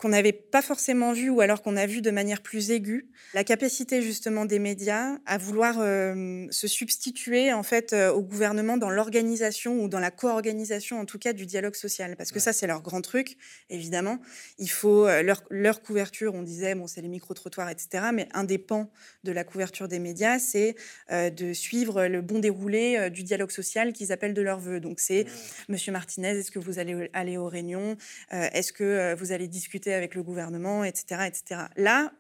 [0.03, 3.45] qu'on n'avait pas forcément vu ou alors qu'on a vu de manière plus aiguë, la
[3.45, 8.91] capacité justement des médias à vouloir euh, se substituer en fait euh, au gouvernement dans
[8.91, 12.67] l'organisation ou dans la co-organisation en tout cas du dialogue social parce que ça c'est
[12.67, 13.37] leur grand truc
[13.71, 14.19] évidemment.
[14.59, 18.07] Il faut euh, leur, leur, couverture, on disait bon c'est les micro-trottoirs etc.
[18.13, 18.91] Mais un des pans
[19.23, 20.75] de la couverture des médias c'est
[21.11, 24.81] de suivre le bon déroulé du dialogue social qu'ils appellent de leur vœu.
[24.81, 25.27] Donc c'est
[25.69, 27.97] Monsieur Martinez, est-ce que vous allez aller aux réunions
[28.33, 31.63] Est-ce que vous allez discuter avec le gouvernement, etc., etc.
[31.77, 32.13] Là,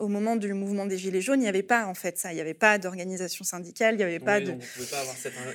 [0.00, 2.32] au moment du mouvement des Gilets jaunes, il n'y avait pas en fait ça.
[2.32, 4.54] Il n'y avait pas d'organisation syndicale, il n'y avait pas de.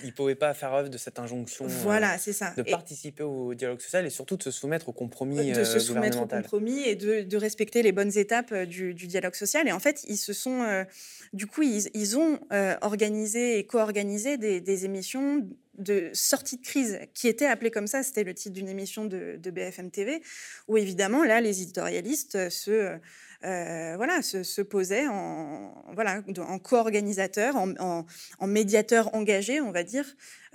[0.04, 1.66] il ne pouvait pas faire œuvre de cette injonction.
[1.66, 2.54] Euh, voilà, c'est ça.
[2.56, 5.52] De participer au dialogue social et surtout de se soumettre au compromis.
[5.52, 9.36] De se euh, soumettre au compromis et de, respecter les bonnes étapes euh, du, dialogue
[9.36, 9.68] social.
[9.68, 10.86] Et en fait, ils se sont.
[11.34, 12.40] du coup, ils, ont
[12.82, 15.46] organisé et co-organisé des, émissions
[15.80, 18.04] de sortie de crise qui étaient appelées comme ça.
[18.04, 20.22] C'était le titre d'une émission de, de BFM TV
[20.68, 23.00] où évidemment, là, les éditorialistes se
[23.46, 28.06] euh, voilà, se, posait en, voilà, en co-organisateur, en,
[28.46, 30.06] médiateur engagé, on va dire,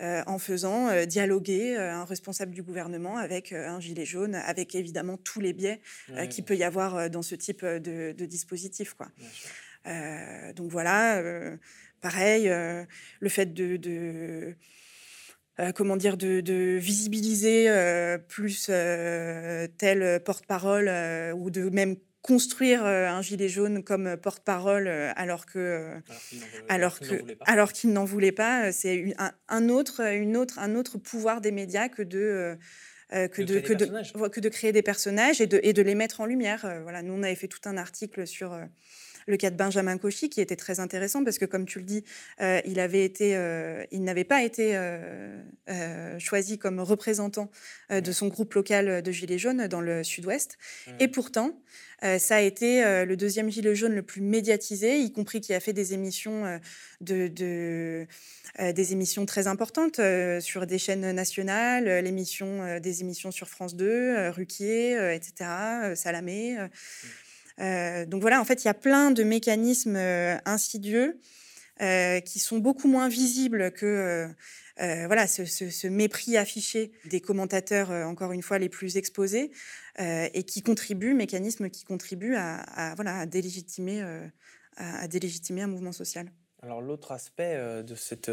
[0.00, 5.16] euh, en faisant euh, dialoguer un responsable du gouvernement avec un gilet jaune, avec évidemment
[5.16, 5.80] tous les biais
[6.28, 8.94] qu'il peut y avoir dans ce type de, dispositif.
[8.94, 9.08] Quoi.
[10.54, 11.22] donc voilà,
[12.02, 14.56] pareil, le fait de,
[15.74, 17.68] comment dire, de, visibiliser
[18.28, 20.90] plus tel porte-parole
[21.36, 25.90] ou de même construire euh, un gilet jaune comme porte-parole euh, alors que
[27.46, 29.14] alors qu'il n'en voulait pas, c'est
[29.48, 32.56] un, autre une autre un autre pouvoir des médias que de
[33.12, 35.94] euh, que, de, que, de, que de créer des personnages et de, et de les
[35.94, 36.80] mettre en lumière.
[36.82, 38.58] voilà, nous, on avait fait tout un article sur
[39.26, 42.04] le cas de Benjamin Cauchy, qui était très intéressant parce que, comme tu le dis,
[42.40, 47.50] euh, il avait été, euh, il n'avait pas été euh, choisi comme représentant
[47.90, 50.58] de son groupe local de Gilets jaunes dans le Sud-Ouest.
[51.00, 51.58] Et pourtant,
[52.18, 55.72] ça a été le deuxième Gilet jaune le plus médiatisé, y compris qui a fait
[55.72, 56.60] des émissions
[57.00, 58.06] de,
[58.58, 60.00] des émissions très importantes
[60.40, 66.58] sur des chaînes nationales, l'émission, des émissions sur France 2, Ruquier, etc., Salamé.
[66.58, 66.68] Euh,
[67.58, 71.20] donc voilà, en fait, il y a plein de mécanismes euh, insidieux
[71.80, 74.28] euh, qui sont beaucoup moins visibles que
[74.76, 79.52] voilà ce, mépris affiché des commentateurs, encore une fois, les plus exposés,
[79.98, 84.02] et qui contribuent, mécanismes qui contribuent à, voilà, à délégitimer,
[84.76, 86.28] à, délégitimer un mouvement social.
[86.60, 88.32] Alors l'autre aspect de cette,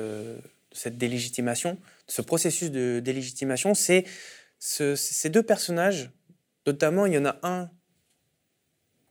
[0.72, 4.06] cette délégitimation, de ce processus de délégitimation, c'est
[4.58, 6.12] ces deux personnages,
[6.66, 7.70] notamment il y en a un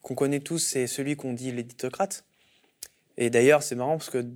[0.03, 2.25] qu'on connaît tous, c'est celui qu'on dit l'éditocrate.
[3.17, 4.27] Et d'ailleurs, c'est marrant parce que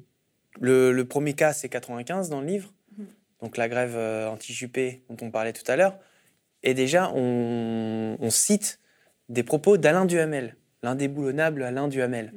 [0.60, 3.06] le, premier cas, c'est 95 dans le livre, mhm.
[3.42, 5.98] donc la grève euh, anti-Juppé dont on parlait tout à l'heure.
[6.62, 8.80] Et déjà, on, cite
[9.28, 12.32] des propos d'Alain Duhamel, l'indéboulonnable Alain Duhamel.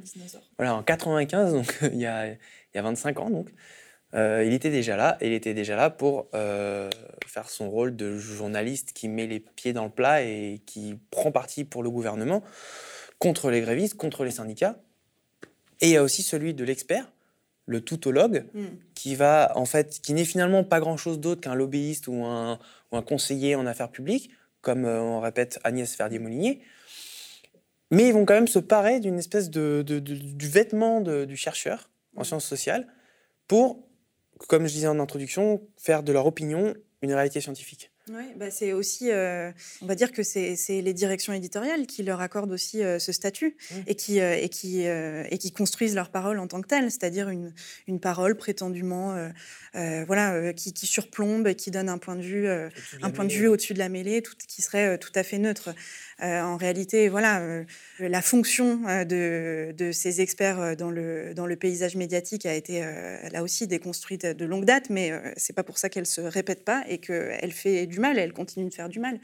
[0.58, 2.38] Voilà, en 95, donc il y a, il
[2.76, 3.50] y a 25 ans, donc.
[4.14, 6.90] Euh, il était déjà là, et il était déjà là pour euh,
[7.26, 11.32] faire son rôle de journaliste qui met les pieds dans le plat et qui prend
[11.32, 12.42] parti pour le gouvernement
[13.20, 14.80] contre les grévistes, contre les syndicats.
[15.82, 17.12] Et il y a aussi celui de l'expert,
[17.66, 18.66] le toutologue, mm.
[18.96, 22.60] qui va en fait, qui n'est finalement pas grand-chose d'autre qu'un lobbyiste ou un,
[23.06, 26.62] conseiller en affaires publiques, comme euh, on répète Agnès Verdier-Molinier.
[27.92, 32.22] Mais ils vont quand même se parer d'une espèce de, du vêtement du chercheur en
[32.22, 32.26] mm.
[32.26, 32.88] sciences sociales
[33.48, 33.88] pour,
[34.48, 37.92] comme je disais en introduction, faire de leur opinion une réalité scientifique.
[38.10, 42.22] Oui, bah c'est aussi, euh, on va dire que c'est les directions éditoriales qui leur
[42.22, 43.76] accordent aussi euh, ce statut mmh.
[43.88, 47.30] et qui euh, et qui et qui construisent leur parole en tant que telle, c'est-à-dire
[47.30, 47.54] une,
[47.88, 49.16] une parole prétendument
[49.74, 53.74] voilà qui, qui, surplombe, qui donne un point de vue un point de vue au-dessus
[53.74, 55.70] de la mêlée, tout, qui serait tout à fait neutre.
[56.22, 57.64] En réalité, voilà,
[58.00, 62.82] la fonction de, de, ces experts dans le paysage médiatique a été
[63.32, 66.84] là aussi déconstruite de longue date, mais c'est pas pour ça qu'elle se répète pas
[66.88, 69.20] et qu'elle fait du mal elle continue de faire du mal.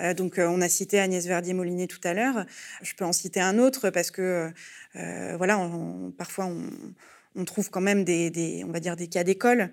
[0.00, 2.44] Euh, donc, euh, on a cité Agnès Verdier-Molinier tout à l'heure.
[2.82, 4.50] Je peux en citer un autre parce que,
[4.96, 5.70] euh, voilà,
[6.16, 9.70] parfois on, trouve quand même des, on va dire des cas d'école.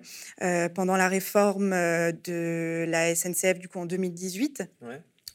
[0.74, 4.62] pendant la réforme de la SNCF, du coup, en 2018,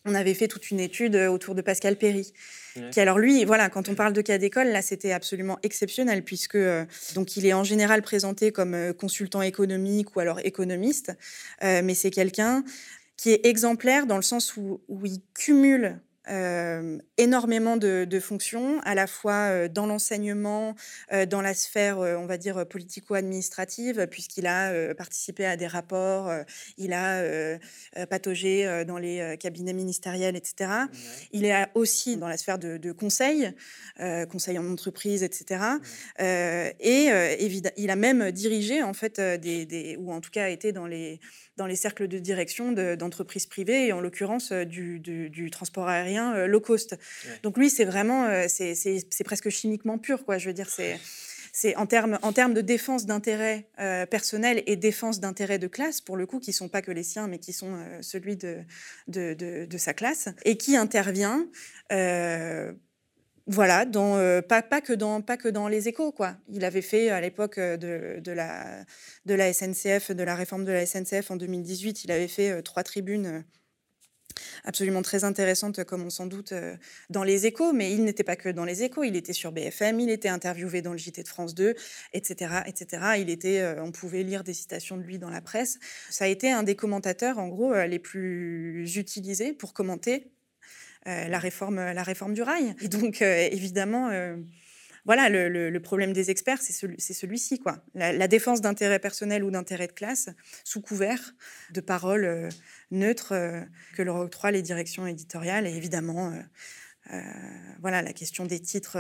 [0.06, 2.34] on avait fait toute une étude autour de Pascal Perry.
[2.92, 6.58] Qui alors lui, voilà, quand on parle de cas d'école, là c'était absolument exceptionnel puisque
[7.14, 11.12] donc il est en général présenté comme consultant économique ou alors économiste,
[11.62, 12.64] mais c'est quelqu'un
[13.18, 19.08] qui est exemplaire dans le sens où, il cumule euh, énormément de, fonctions, à la
[19.08, 20.76] fois euh, dans l'enseignement,
[21.12, 26.32] euh, dans la sphère, on va dire, politico-administrative, puisqu'il a participé à des rapports,
[26.78, 27.24] il a
[28.10, 30.72] pataugé dans les cabinets ministériels, etc.
[31.32, 33.52] Il est aussi dans la sphère de, conseil,
[34.30, 35.64] conseil en entreprise, etc.
[36.20, 37.10] et
[37.78, 41.20] il a même dirigé, en fait, des, ou en tout cas été dans les
[41.58, 46.48] dans les cercles de direction d'entreprises privées, et en l'occurrence euh, du, transport aérien euh,
[46.48, 46.98] low cost.
[47.44, 50.38] Donc lui, c'est vraiment, euh, c'est presque chimiquement pur, quoi.
[50.38, 51.00] Je veux dire, c'est
[51.56, 53.68] c'est en termes en de défense d'intérêts
[54.10, 57.28] personnels et défense d'intérêts de classe, pour le coup, qui sont pas que les siens,
[57.28, 58.64] mais qui sont celui de
[59.08, 61.48] de, de, sa classe, et qui intervient
[63.46, 66.14] voilà, euh, pas, pas, que dans, pas que dans les échos.
[66.14, 66.38] Quoi.
[66.50, 71.30] Il avait fait à l'époque euh, de, la, SNCF, de la réforme de la SNCF
[71.30, 73.44] en 2018, il avait fait euh, trois tribunes
[74.64, 76.54] absolument très intéressantes, comme on s'en doute,
[77.12, 80.00] dans les échos, mais il n'était pas que dans les échos, il était sur BFM,
[80.00, 81.76] il était interviewé dans le JT de France 2,
[82.14, 82.62] etc.
[82.66, 83.78] etc.
[83.80, 85.78] On pouvait lire des citations de lui dans la presse.
[86.10, 90.32] Ça a été un des commentateurs, en gros, les plus utilisés pour commenter
[91.06, 92.76] la, réforme, la réforme du rail.
[92.82, 94.38] Et donc, euh, évidemment, euh,
[95.06, 97.60] voilà, le, problème des experts, c'est celui-ci.
[97.60, 97.84] quoi.
[97.94, 100.30] La, défense d'intérêts personnels ou d'intérêts de classe,
[100.64, 101.36] sous couvert
[101.72, 102.50] de paroles
[102.90, 103.34] neutres
[103.96, 105.68] que leur octroient les directions éditoriales.
[105.68, 106.34] Et évidemment,
[107.82, 108.98] voilà, la question des titres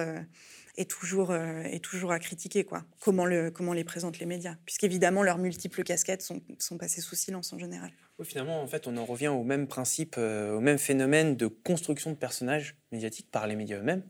[0.75, 2.63] est toujours, est toujours à critiquer.
[2.63, 2.83] Quoi.
[2.99, 7.15] Comment, le, comment les présentent les médias Puisqu'évidemment, leurs multiples casquettes sont, sont passées sous
[7.15, 7.91] silence en général
[8.23, 12.11] finalement, en fait, on en revient au même principe, euh, au même phénomène de construction
[12.11, 14.03] de personnages médiatiques par les médias eux-mêmes.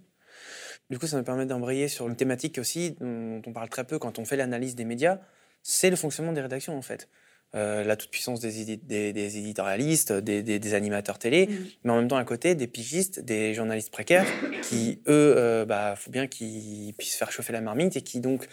[0.89, 3.99] Du coup, ça me permet d'embrayer sur une thématique aussi dont on parle très peu
[3.99, 5.19] quand on fait l'analyse des médias,
[5.61, 7.07] c'est le fonctionnement des rédactions, en fait.
[7.55, 11.51] Euh, la toute-puissance des, des, éditorialistes, des, animateurs télé, mmh.
[11.83, 14.25] mais en même temps à côté des pigistes, des journalistes précaires
[14.63, 18.47] qui, eux, euh, bah, faut bien qu'ils puissent faire chauffer la marmite et qui donc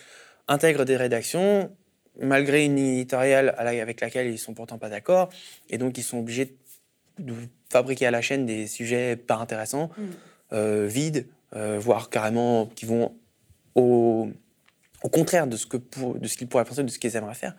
[0.48, 1.74] intègrent des rédactions,
[2.20, 5.30] malgré une éditoriale avec laquelle ils sont pourtant pas d'accord,
[5.70, 6.54] et donc ils sont obligés
[7.18, 7.32] de
[7.70, 10.02] fabriquer à la chaîne des sujets pas intéressants, mm.
[10.52, 13.14] euh, vides, voire carrément qui vont
[13.74, 14.28] au,
[15.02, 15.66] au contraire ce
[16.18, 17.54] de ce qu'ils pourraient penser, de ce qu'ils aimeraient faire.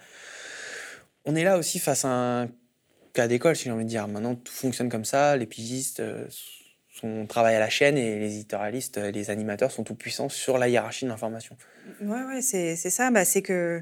[1.26, 2.50] On est là aussi face à un
[3.14, 4.08] cas d'école, si j'ai envie de dire.
[4.08, 5.38] Maintenant, tout fonctionne comme ça.
[5.38, 6.26] Les pigistes euh,
[6.94, 10.68] sont, travaillent à la chaîne et les éditorialistes, les animateurs sont tout puissants sur la
[10.70, 11.58] hiérarchie de l'information.
[12.02, 13.12] Ouais, ouais, c'est ça.
[13.12, 13.82] Bah, c'est que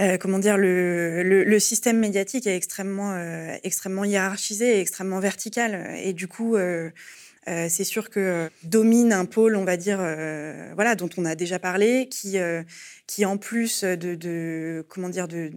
[0.00, 5.94] euh, comment dire, le, le, système médiatique est extrêmement, euh, extrêmement hiérarchisé extrêmement vertical.
[6.02, 6.90] Et du coup, euh,
[7.48, 11.34] euh, c'est sûr que domine un pôle, on va dire, euh, voilà, dont on a
[11.34, 12.62] déjà parlé, qui, euh,
[13.06, 15.50] qui en plus de, de, comment dire, de,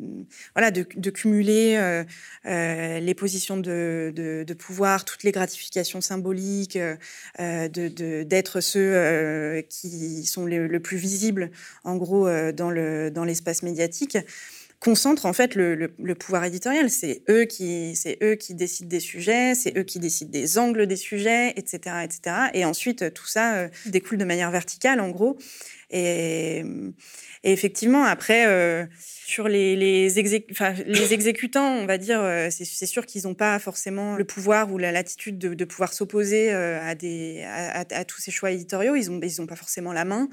[0.54, 2.04] voilà, de, de cumuler
[2.44, 6.78] les positions de, de, pouvoir, toutes les gratifications symboliques,
[7.38, 11.52] d'être ceux qui sont le plus visibles,
[11.84, 14.18] en gros, dans le dans l'espace médiatique
[14.80, 16.90] concentre en fait le, pouvoir éditorial.
[16.90, 20.88] C'est eux qui, c'est eux qui décident des sujets, c'est eux qui décident des angles
[20.88, 22.36] des sujets, etc., etc.
[22.54, 25.38] Et ensuite tout ça euh, découle de manière verticale en gros.
[25.90, 26.64] Et,
[27.52, 28.46] effectivement après.
[28.48, 28.86] Euh,
[29.26, 34.24] sur les, les, exécutants, on va dire, euh, c'est sûr qu'ils n'ont pas forcément le
[34.24, 38.96] pouvoir ou la latitude de, pouvoir s'opposer à, des, à, à, tous ces choix éditoriaux.
[38.96, 40.30] Ils n'ont ils ont pas forcément la main.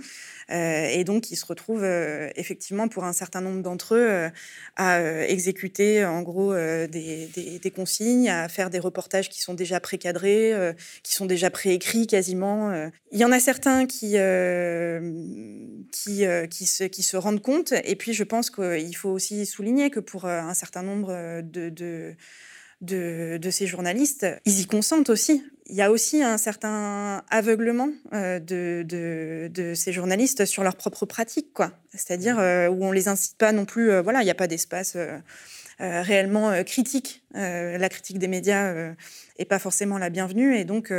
[0.50, 4.28] Euh, et donc, ils se retrouvent euh, effectivement, pour un certain nombre d'entre eux, euh,
[4.76, 7.28] à exécuter en gros des,
[7.62, 10.52] des, consignes, à faire des reportages qui sont déjà précadrés,
[11.02, 12.72] qui sont déjà préécrits quasiment.
[13.12, 15.02] Il y en a certains qui, se,
[16.86, 17.72] qui se rendent compte.
[17.84, 22.14] Et puis, je pense qu'il faut aussi souligner que pour un certain nombre de, de
[22.80, 27.88] de, de, ces journalistes, ils y consentent aussi il y a aussi un certain aveuglement
[28.12, 31.72] euh, de, de, de, ces journalistes sur leur propre pratique, quoi.
[31.92, 33.90] C'est-à-dire euh, où on les incite pas non plus.
[33.90, 35.18] Euh, voilà, il n'y a pas d'espace euh,
[35.78, 37.22] réellement euh, critique.
[37.34, 38.94] Euh, la critique des médias
[39.38, 40.92] est pas forcément la bienvenue et donc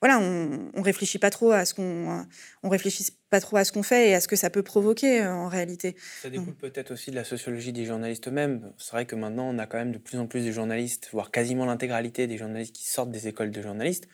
[0.00, 2.24] voilà, on, on réfléchit pas trop à ce qu'on,
[2.62, 5.26] on réfléchit pas trop à ce qu'on fait et à ce que ça peut provoquer
[5.26, 5.96] en réalité.
[6.22, 8.72] Ça découle peut-être aussi de la sociologie des journalistes eux-mêmes.
[8.78, 11.30] C'est vrai que maintenant on a quand même de plus en plus de journalistes, voire
[11.30, 14.06] quasiment l'intégralité des journalistes qui sortent des écoles de journalistes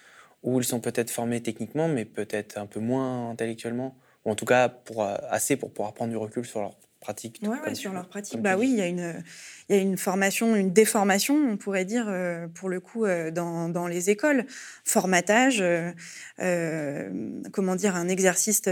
[0.42, 4.44] où ils sont peut-être formés techniquement, mais peut-être un peu moins intellectuellement, ou en tout
[4.44, 7.41] cas pour, assez pour pouvoir prendre du recul sur leur pratique.
[7.43, 8.41] Ouais, sur leur pratique.
[8.41, 9.23] Bah oui, il y a une
[9.69, 13.33] il y a une formation, une déformation, on pourrait dire, euh, pour le coup, euh,
[13.33, 14.47] dans, dans les écoles.
[14.85, 18.63] Formatage, euh, comment dire, un exercice,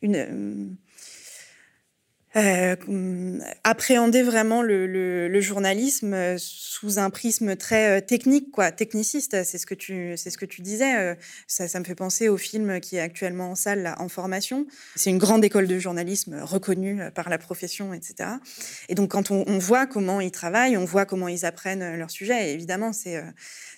[0.00, 0.76] une
[2.36, 2.76] euh,
[3.64, 9.42] appréhender vraiment le, journalisme euh, sous un prisme très euh, technique, quoi, techniciste.
[9.42, 11.16] C'est ce que tu, c'est ce que tu disais.
[11.48, 14.66] Ça, me fait penser au film qui est actuellement en salle, En formation.
[14.94, 18.30] C'est une grande école de journalisme reconnue par la profession, etc.
[18.88, 22.52] Et donc, quand on, voit comment ils travaillent, on voit comment ils apprennent leur sujet,
[22.52, 23.22] évidemment, c'est,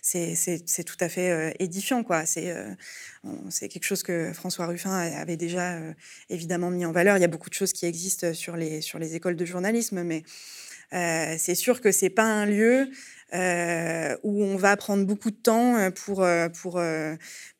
[0.02, 2.26] c'est, c'est tout à fait édifiant, quoi.
[2.26, 2.54] C'est,
[3.50, 5.78] c'est quelque chose que François Ruffin avait déjà
[6.28, 7.16] évidemment mis en valeur.
[7.16, 10.02] Il y a beaucoup de choses qui existent sur les, sur les écoles de journalisme,
[10.02, 10.24] mais
[10.92, 12.90] euh, c'est sûr que c'est pas un lieu
[13.34, 16.26] euh, où on va prendre beaucoup de temps euh, pour,
[16.60, 16.82] pour,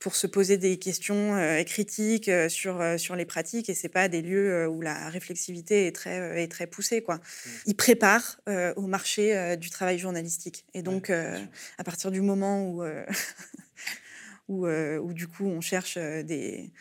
[0.01, 4.67] pour se poser des questions critiques sur, sur les pratiques et c'est pas des lieux
[4.67, 7.03] où la réflexivité est très, est très poussée.
[7.03, 7.17] Quoi.
[7.17, 7.51] Mmh.
[7.67, 8.41] Ils préparent
[8.77, 10.67] au marché du travail journalistique.
[10.75, 12.85] Et donc, à partir du moment où,
[14.49, 16.73] où, où, du coup on cherche des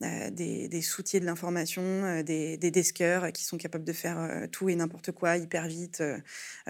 [0.00, 4.46] des, des, soutiers de l'information, euh, des, des deskers qui sont capables de faire euh,
[4.46, 6.02] tout et n'importe quoi hyper vite,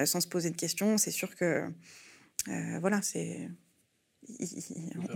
[0.04, 0.98] sans se poser de questions.
[0.98, 1.64] C'est sûr que,
[2.80, 3.50] voilà, c'est.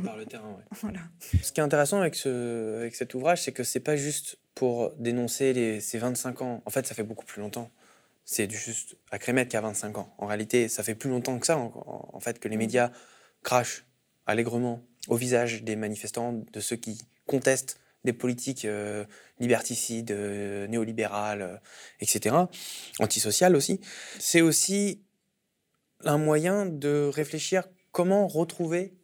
[0.04, 1.00] par le terrain, voilà.
[1.42, 4.90] Ce qui est intéressant avec, ce, avec cet ouvrage, c'est que c'est pas juste pour
[4.96, 6.62] dénoncer les, ces 25 ans.
[6.66, 7.70] En fait, ça fait beaucoup plus longtemps.
[8.24, 10.14] C'est juste à Crémet qui a 25 ans.
[10.18, 12.58] En réalité, ça fait plus longtemps que ça, en, en fait, que les mmh.
[12.58, 12.90] médias
[13.42, 13.84] crachent
[14.26, 19.04] allègrement au visage des manifestants, de ceux qui contestent des politiques euh,
[19.38, 21.56] liberticides, euh, néolibérales, euh,
[22.00, 22.36] etc.,
[22.98, 23.80] antisociales aussi.
[24.18, 25.02] C'est aussi
[26.04, 28.94] un moyen de réfléchir comment retrouver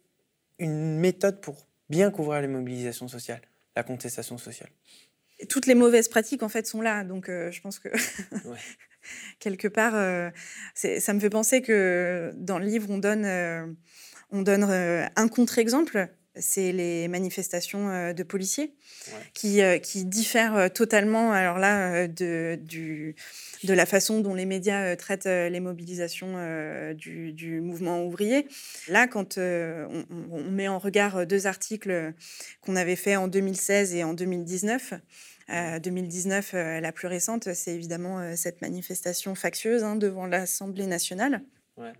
[0.59, 3.41] une méthode pour bien couvrir les mobilisations sociales,
[3.75, 4.69] la contestation sociale.
[5.49, 7.03] toutes les mauvaises pratiques, en fait, sont là.
[7.03, 7.89] Donc, je pense que,
[9.39, 9.93] quelque part,
[10.73, 13.77] ça me fait penser que dans le livre, on donne,
[14.31, 16.09] on donne un contre-exemple
[16.39, 18.73] c'est les manifestations euh, de policiers
[19.33, 23.15] qui, euh, qui, diffèrent euh, totalement, alors là, de, du,
[23.63, 26.35] de la façon dont les médias traitent les mobilisations
[26.95, 28.47] du, mouvement ouvrier.
[28.87, 32.13] Là, quand on, on, met en regard deux articles
[32.61, 34.93] qu'on avait faits en 2016 et en 2019,
[35.81, 41.41] 2019, la plus récente, c'est évidemment cette manifestation factieuse hein, devant l'Assemblée nationale.
[41.77, 41.93] Ouais.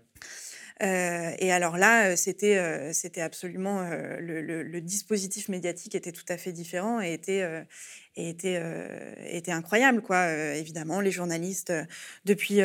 [0.82, 6.12] Euh, et alors là, euh, c'était euh, c'était absolument le, le, le, dispositif médiatique était
[6.12, 7.44] tout à fait différent et était
[8.16, 10.02] était, euh, était incroyable.
[10.02, 10.16] Quoi.
[10.16, 11.84] Euh, évidemment, les journalistes, euh,
[12.24, 12.60] depuis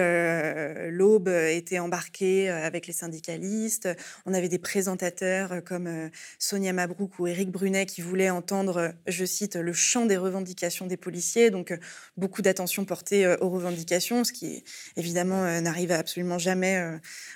[0.92, 3.90] l'aube, étaient embarqués avec les syndicalistes.
[4.26, 9.56] On avait des présentateurs comme Sonia Mabrouk ou Éric Brunet qui voulaient entendre, je cite,
[9.56, 11.50] le chant des revendications des policiers.
[11.50, 11.78] Donc,
[12.18, 14.64] beaucoup d'attention portée aux revendications, ce qui,
[14.98, 16.82] évidemment, n'arrive absolument jamais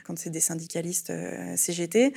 [0.05, 1.11] quand c'est des syndicalistes
[1.55, 2.13] CGT.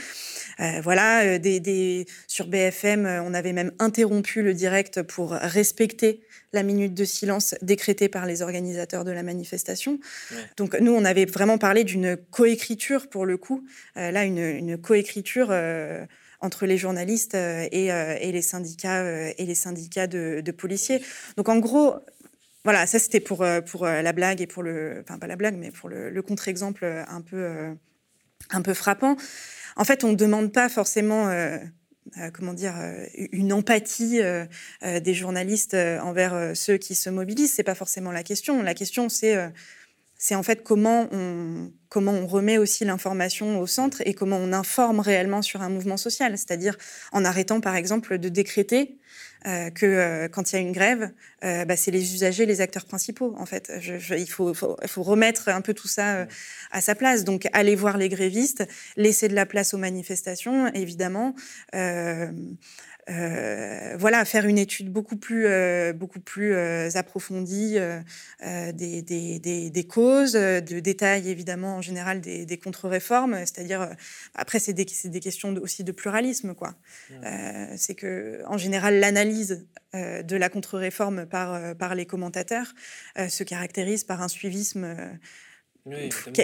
[0.82, 5.89] voilà, des, sur BFM, on avait même interrompu le direct pour respecter
[6.52, 9.98] la minute de silence décrétée par les organisateurs de la manifestation.
[10.56, 13.64] Donc nous, on avait vraiment parlé d'une coécriture pour le coup.
[13.96, 16.04] Euh, là, une, coécriture euh,
[16.40, 21.02] entre les journalistes euh, et, les syndicats et les syndicats de, policiers.
[21.36, 21.94] Donc en gros,
[22.64, 25.70] voilà, ça c'était pour pour la blague et pour le, enfin pas la blague, mais
[25.70, 27.76] pour le, contre-exemple un peu
[28.50, 29.16] un peu frappant.
[29.76, 31.30] En fait, on ne demande pas forcément
[32.32, 34.46] comment dire, euh, une empathie euh,
[35.00, 37.52] des journalistes envers ceux qui se mobilisent.
[37.52, 38.62] C'est pas forcément la question.
[38.62, 39.36] La question, c'est
[40.22, 44.52] c'est en fait comment on, comment on remet aussi l'information au centre et comment on
[44.52, 46.36] informe réellement sur un mouvement social.
[46.36, 46.76] C'est-à-dire
[47.10, 48.98] en arrêtant, par exemple, de décréter
[49.46, 51.10] euh, que euh, quand il y a une grève,
[51.42, 53.34] euh, bah, c'est les usagers, les acteurs principaux.
[53.38, 53.72] En fait,
[54.10, 56.26] il faut, faut, faut, remettre un peu tout ça
[56.70, 57.24] à sa place.
[57.24, 61.34] Donc, aller voir les grévistes, laisser de la place aux manifestations, évidemment.
[63.10, 67.76] Euh, voilà, faire une étude beaucoup plus, euh, beaucoup plus euh, approfondie
[68.40, 73.90] des, des, des, causes, de détails évidemment en général des, des contre-réformes, c'est-à-dire
[74.34, 76.74] après c'est des, des, questions aussi de pluralisme quoi.
[77.76, 82.74] c'est que en général l'analyse de la contre-réforme par, par les commentateurs
[83.28, 84.96] se caractérise par un suivisme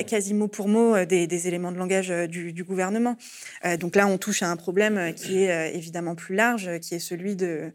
[0.04, 3.16] quasi mot pour mot euh, des, éléments de langage euh, du, gouvernement.
[3.64, 6.98] Euh, donc là, on touche à un problème qui est évidemment plus large, qui est
[6.98, 7.72] celui de,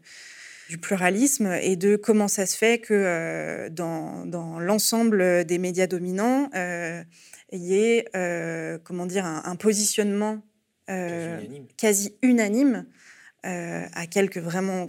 [0.68, 6.50] du pluralisme et de comment ça se fait que dans, dans l'ensemble des médias dominants,
[6.54, 8.08] il y ait
[8.84, 10.42] comment dire, un, positionnement
[11.76, 12.86] quasi unanime,
[13.42, 14.86] à quelques vraiment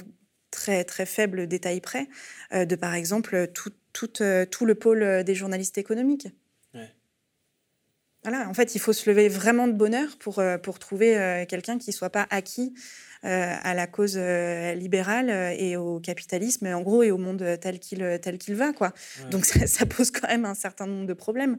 [0.51, 2.07] très, très faibles détails près,
[2.53, 4.11] de par exemple tout, tout,
[4.51, 6.27] tout le pôle des journalistes économiques.
[8.23, 11.89] Voilà, en fait, il faut se lever vraiment de bonheur pour, pour trouver quelqu'un qui
[11.89, 12.73] ne soit pas acquis
[13.23, 18.37] à la cause libérale et au capitalisme, en gros, et au monde tel qu'il tel
[18.37, 18.73] qu'il va.
[18.73, 18.93] Quoi.
[19.29, 21.57] Donc ça, pose quand même un certain nombre de problèmes.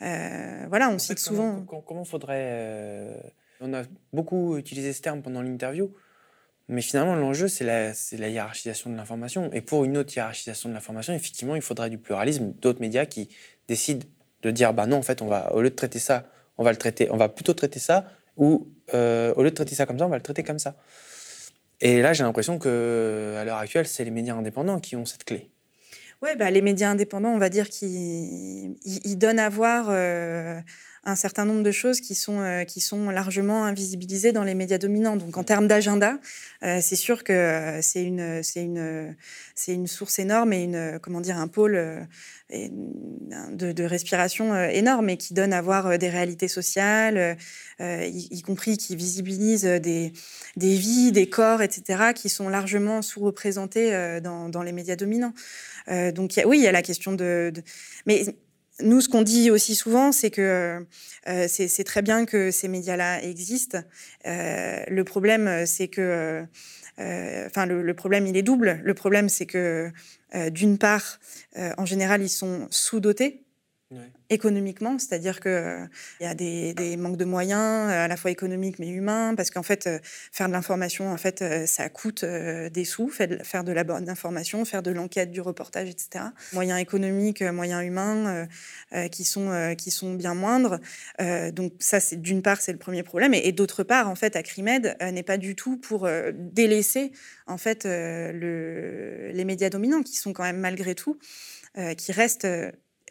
[0.00, 1.62] voilà, on cite souvent.
[1.62, 3.16] Comment, comment faudrait.
[3.60, 5.90] on a beaucoup utilisé ce terme pendant l'interview.
[6.68, 9.50] Mais finalement, l'enjeu, c'est la, la, hiérarchisation de l'information.
[9.52, 13.28] Et pour une autre hiérarchisation de l'information, effectivement, il faudrait du pluralisme, d'autres médias qui
[13.68, 14.06] décident
[14.44, 16.24] de dire, bah non, en fait, on va, au lieu de traiter ça,
[16.58, 18.04] on va le traiter, on va plutôt traiter ça,
[18.36, 20.76] ou euh, au lieu de traiter ça comme ça, on va le traiter comme ça.
[21.80, 25.24] Et là, j'ai l'impression que à l'heure actuelle, c'est les médias indépendants qui ont cette
[25.24, 25.50] clé.
[26.22, 28.76] Oui, bah, les médias indépendants, on va dire qu'ils
[29.18, 30.60] donnent à voir euh,
[31.06, 34.78] un certain nombre de choses qui sont, euh, qui sont largement invisibilisées dans les médias
[34.78, 35.16] dominants.
[35.16, 36.18] Donc, en termes d'agenda,
[36.62, 39.14] euh, c'est sûr que c'est une, c'est une,
[39.54, 42.08] c'est une source énorme et une, comment dire, un pôle
[42.50, 47.36] de, respiration énorme et qui donne à voir des réalités sociales,
[47.80, 50.12] y, compris qui visibilise des,
[50.56, 55.34] des vies, des corps, etc., qui sont largement sous-représentés dans, dans les médias dominants.
[55.88, 57.62] donc, oui, il y a la question de, de...
[58.06, 58.24] mais
[58.82, 60.84] nous, ce qu'on dit aussi souvent, c'est que
[61.28, 63.78] euh, c'est très bien que ces médias-là existent.
[64.26, 66.44] Euh, le problème, c'est que,
[66.98, 68.80] euh, enfin, le, problème, il est double.
[68.82, 69.90] Le problème, c'est que,
[70.50, 71.20] d'une part,
[71.56, 73.43] en général, ils sont sous-dotés
[74.30, 75.86] économiquement, c'est-à-dire qu'il euh,
[76.20, 79.62] y a des, manques de moyens, euh, à la fois économiques mais humains, parce qu'en
[79.62, 84.08] fait, euh, faire de l'information, en fait, ça coûte des sous, faire de la bonne
[84.08, 86.26] information, faire de l'enquête, du reportage, etc.
[86.52, 88.48] Moyens économiques, moyens humains
[89.10, 90.80] qui, sont, qui sont bien moindres.
[91.52, 94.96] donc ça, c'est d'une part, c'est le premier problème, et, d'autre part, en fait, Acrimed
[95.00, 97.12] n'est pas du tout pour délaisser,
[97.46, 101.18] en fait, le, les médias dominants, qui sont quand même malgré tout,
[101.96, 102.46] qui restent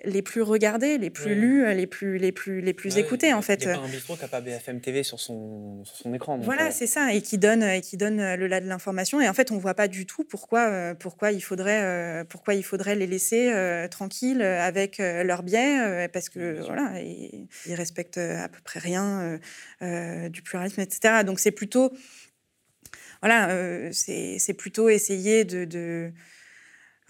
[0.05, 3.63] les plus regardés, les plus lus, les plus, les plus, les plus écoutés, en fait.
[3.63, 6.37] Il y a un bistrot qui n'a pas BFM TV sur son, sur son écran.
[6.39, 6.71] voilà, euh.
[6.71, 9.21] c'est ça, et qui donne, et qui donne le là de l'information.
[9.21, 12.23] Et en fait, on ne voit pas du tout pourquoi, euh, pourquoi, il, faudrait, euh,
[12.25, 13.51] pourquoi il faudrait les laisser
[13.89, 19.39] tranquilles avec leurs biais, parce que voilà, ils, respectent à peu près rien
[19.81, 21.23] du pluralisme, etc.
[21.25, 21.93] Donc c'est plutôt,
[23.21, 26.11] voilà, c'est plutôt essayer de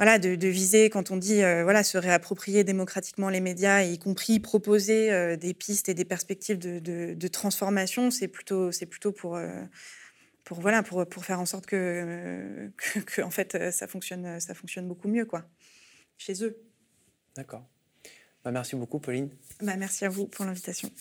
[0.04, 4.42] voilà, de, viser quand on dit euh, voilà, se réapproprier démocratiquement les médias, y compris
[4.42, 9.64] proposer euh, des pistes et des perspectives de, transformation, c'est plutôt, plutôt pour, euh,
[10.44, 12.70] pour, voilà, pour, pour faire en sorte que,
[13.06, 15.46] que, en fait, ça fonctionne, ça fonctionne beaucoup mieux quoi,
[16.18, 16.62] chez eux.
[17.38, 17.66] D'accord.
[18.44, 19.30] Bah, merci beaucoup, Pauline.
[19.62, 20.92] Bah, merci à vous pour l'invitation.